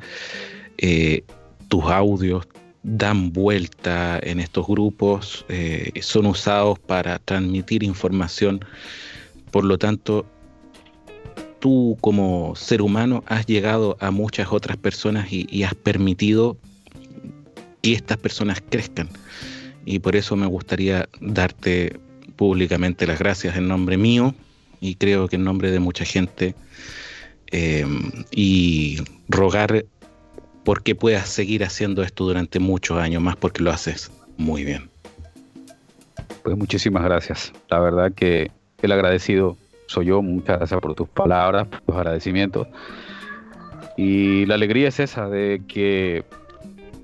Eh, 0.77 1.23
tus 1.69 1.85
audios 1.85 2.47
dan 2.83 3.33
vuelta 3.33 4.19
en 4.21 4.39
estos 4.39 4.67
grupos, 4.67 5.43
eh, 5.49 5.91
son 6.01 6.27
usados 6.27 6.77
para 6.77 7.17
transmitir 7.17 7.81
información. 7.81 8.63
Por 9.49 9.63
lo 9.63 9.79
tanto, 9.79 10.27
tú 11.59 11.97
como 11.99 12.55
ser 12.55 12.83
humano 12.83 13.23
has 13.25 13.47
llegado 13.47 13.97
a 13.99 14.11
muchas 14.11 14.51
otras 14.51 14.77
personas 14.77 15.29
y 15.31 15.63
has 15.63 15.73
permitido 15.73 16.57
que 17.81 17.93
estas 17.93 18.17
personas 18.17 18.61
crezcan 18.69 19.09
y 19.85 19.99
por 19.99 20.15
eso 20.15 20.35
me 20.35 20.45
gustaría 20.45 21.07
darte 21.19 21.99
públicamente 22.35 23.05
las 23.07 23.19
gracias 23.19 23.55
en 23.57 23.67
nombre 23.67 23.97
mío 23.97 24.33
y 24.79 24.95
creo 24.95 25.27
que 25.27 25.35
en 25.35 25.43
nombre 25.43 25.71
de 25.71 25.79
mucha 25.79 26.05
gente 26.05 26.55
eh, 27.51 27.85
y 28.31 28.97
rogar 29.29 29.85
porque 30.63 30.95
puedas 30.95 31.29
seguir 31.29 31.63
haciendo 31.63 32.03
esto 32.03 32.25
durante 32.25 32.59
muchos 32.59 32.97
años 32.97 33.21
más 33.21 33.35
porque 33.35 33.63
lo 33.63 33.71
haces 33.71 34.11
muy 34.37 34.63
bien. 34.63 34.89
Pues 36.43 36.57
muchísimas 36.57 37.03
gracias. 37.03 37.53
La 37.69 37.79
verdad 37.79 38.11
que 38.13 38.51
el 38.81 38.91
agradecido 38.91 39.57
soy 39.87 40.07
yo. 40.07 40.21
Muchas 40.21 40.57
gracias 40.57 40.79
por 40.79 40.95
tus 40.95 41.07
palabras, 41.07 41.67
por 41.67 41.81
tus 41.81 41.95
agradecimientos. 41.95 42.67
Y 43.97 44.45
la 44.45 44.55
alegría 44.55 44.87
es 44.87 44.99
esa 44.99 45.29
de 45.29 45.61
que 45.67 46.23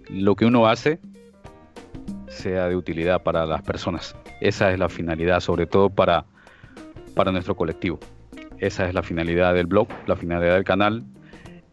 lo 0.09 0.35
que 0.35 0.45
uno 0.45 0.67
hace 0.67 0.99
sea 2.29 2.67
de 2.67 2.75
utilidad 2.75 3.23
para 3.23 3.45
las 3.45 3.61
personas. 3.61 4.15
Esa 4.39 4.71
es 4.71 4.79
la 4.79 4.87
finalidad, 4.87 5.39
sobre 5.41 5.65
todo 5.65 5.89
para, 5.89 6.25
para 7.15 7.31
nuestro 7.31 7.55
colectivo. 7.55 7.99
Esa 8.59 8.87
es 8.87 8.93
la 8.93 9.03
finalidad 9.03 9.53
del 9.53 9.67
blog, 9.67 9.87
la 10.05 10.15
finalidad 10.15 10.53
del 10.53 10.63
canal. 10.63 11.03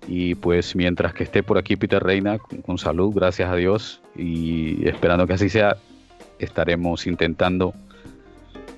Y 0.09 0.37
pues 0.37 0.77
mientras 0.77 1.15
que 1.15 1.25
esté 1.25 1.43
por 1.43 1.59
aquí 1.59 1.77
Peter 1.77 2.03
Reina, 2.03 2.39
con, 2.39 2.79
salud, 2.79 3.13
gracias 3.15 3.51
a 3.51 3.57
Dios, 3.57 4.03
y 4.15 4.89
esperando 4.89 5.27
que 5.27 5.35
así 5.35 5.49
sea, 5.49 5.77
estaremos 6.39 7.07
intentando 7.07 7.75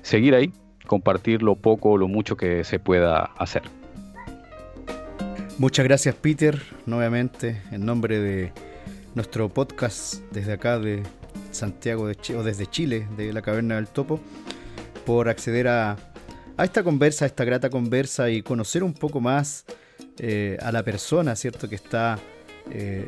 seguir 0.01 0.33
ahí, 0.33 0.51
compartir 0.87 1.43
lo 1.43 1.55
poco 1.55 1.91
o 1.91 1.97
lo 1.97 2.07
mucho 2.07 2.35
que 2.35 2.63
se 2.63 2.79
pueda 2.79 3.25
hacer. 3.37 3.61
Muchas 5.59 5.85
gracias 5.85 6.15
Peter, 6.15 6.59
nuevamente, 6.85 7.61
en 7.71 7.85
nombre 7.85 8.19
de 8.19 8.51
nuestro 9.13 9.49
podcast 9.49 10.15
desde 10.31 10.53
acá 10.53 10.79
de 10.79 11.03
Santiago 11.51 12.07
de 12.07 12.17
o 12.35 12.43
desde 12.43 12.67
Chile, 12.67 13.07
de 13.17 13.33
la 13.33 13.41
Caverna 13.41 13.75
del 13.75 13.87
Topo, 13.87 14.19
por 15.05 15.29
acceder 15.29 15.67
a, 15.67 15.97
esta 16.57 16.83
conversa, 16.83 17.25
a 17.25 17.27
esta 17.27 17.43
grata 17.43 17.69
conversa 17.69 18.29
y 18.29 18.41
conocer 18.41 18.83
un 18.83 18.93
poco 18.93 19.21
más 19.21 19.65
eh, 20.17 20.57
a 20.61 20.71
la 20.71 20.83
persona, 20.83 21.35
¿cierto? 21.35 21.69
Que 21.69 21.75
está, 21.75 22.19
eh, 22.71 23.07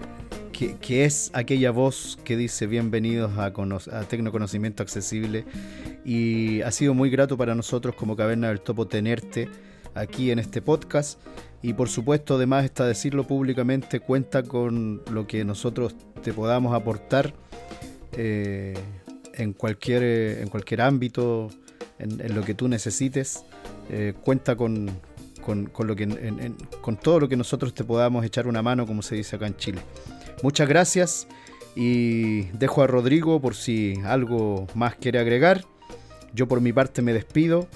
que, 0.51 1.05
es 1.05 1.31
aquella 1.33 1.71
voz 1.71 2.19
que 2.23 2.37
dice 2.37 2.67
bienvenidos 2.67 3.37
a, 3.37 3.45
a 3.45 4.01
Tecnoconocimiento 4.07 4.83
Accesible 4.83 5.45
y 6.05 6.61
ha 6.61 6.71
sido 6.71 6.93
muy 6.93 7.09
grato 7.09 7.37
para 7.37 7.55
nosotros 7.55 7.95
como 7.95 8.15
Caverna 8.15 8.49
del 8.49 8.61
Topo 8.61 8.87
tenerte 8.87 9.49
aquí 9.95 10.31
en 10.31 10.39
este 10.39 10.61
podcast 10.61 11.19
y 11.61 11.73
por 11.73 11.89
supuesto 11.89 12.35
además 12.35 12.65
está 12.65 12.85
decirlo 12.85 13.27
públicamente 13.27 13.99
cuenta 13.99 14.43
con 14.43 15.01
lo 15.11 15.27
que 15.27 15.43
nosotros 15.45 15.95
te 16.23 16.33
podamos 16.33 16.73
aportar 16.73 17.33
eh, 18.13 18.73
en, 19.33 19.53
cualquier, 19.53 20.03
en 20.03 20.49
cualquier 20.49 20.81
ámbito, 20.81 21.49
en, 21.99 22.35
lo 22.35 22.43
que 22.43 22.53
tú 22.53 22.67
necesites. 22.67 23.43
Eh, 23.89 24.13
cuenta 24.23 24.55
con, 24.55 24.87
que, 25.95 26.53
con 26.81 26.97
todo 26.97 27.19
lo 27.21 27.29
que 27.29 27.35
nosotros 27.35 27.73
te 27.73 27.83
podamos 27.83 28.25
echar 28.25 28.47
una 28.47 28.61
mano, 28.61 28.85
como 28.85 29.01
se 29.01 29.15
dice 29.15 29.35
acá 29.35 29.47
en 29.47 29.57
Chile. 29.57 29.81
Muchas 30.43 30.67
gracias 30.67 31.27
y 31.75 32.43
dejo 32.51 32.81
a 32.81 32.87
Rodrigo 32.87 33.39
por 33.39 33.55
si 33.55 33.95
algo 34.05 34.67
más 34.75 34.95
quiere 34.95 35.19
agregar. 35.19 35.65
Yo 36.33 36.47
por 36.47 36.61
mi 36.61 36.73
parte 36.73 37.01
me 37.01 37.13
despido. 37.13 37.67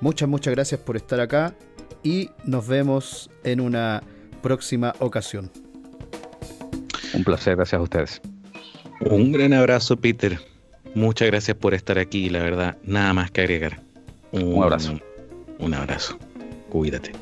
Muchas, 0.00 0.28
muchas 0.28 0.54
gracias 0.54 0.80
por 0.80 0.96
estar 0.96 1.20
acá 1.20 1.54
y 2.02 2.30
nos 2.44 2.66
vemos 2.66 3.30
en 3.42 3.60
una 3.60 4.02
próxima 4.42 4.94
ocasión. 4.98 5.50
Un 7.14 7.24
placer, 7.24 7.56
gracias 7.56 7.78
a 7.78 7.82
ustedes. 7.82 8.33
Un 9.10 9.32
gran 9.32 9.52
abrazo, 9.52 9.98
Peter. 9.98 10.38
Muchas 10.94 11.28
gracias 11.28 11.54
por 11.56 11.74
estar 11.74 11.98
aquí, 11.98 12.30
la 12.30 12.42
verdad, 12.42 12.78
nada 12.84 13.12
más 13.12 13.30
que 13.30 13.42
agregar. 13.42 13.82
Un, 14.32 14.62
abrazo. 14.62 14.98
Un 15.58 15.74
abrazo. 15.74 16.18
Cuídate. 16.70 17.12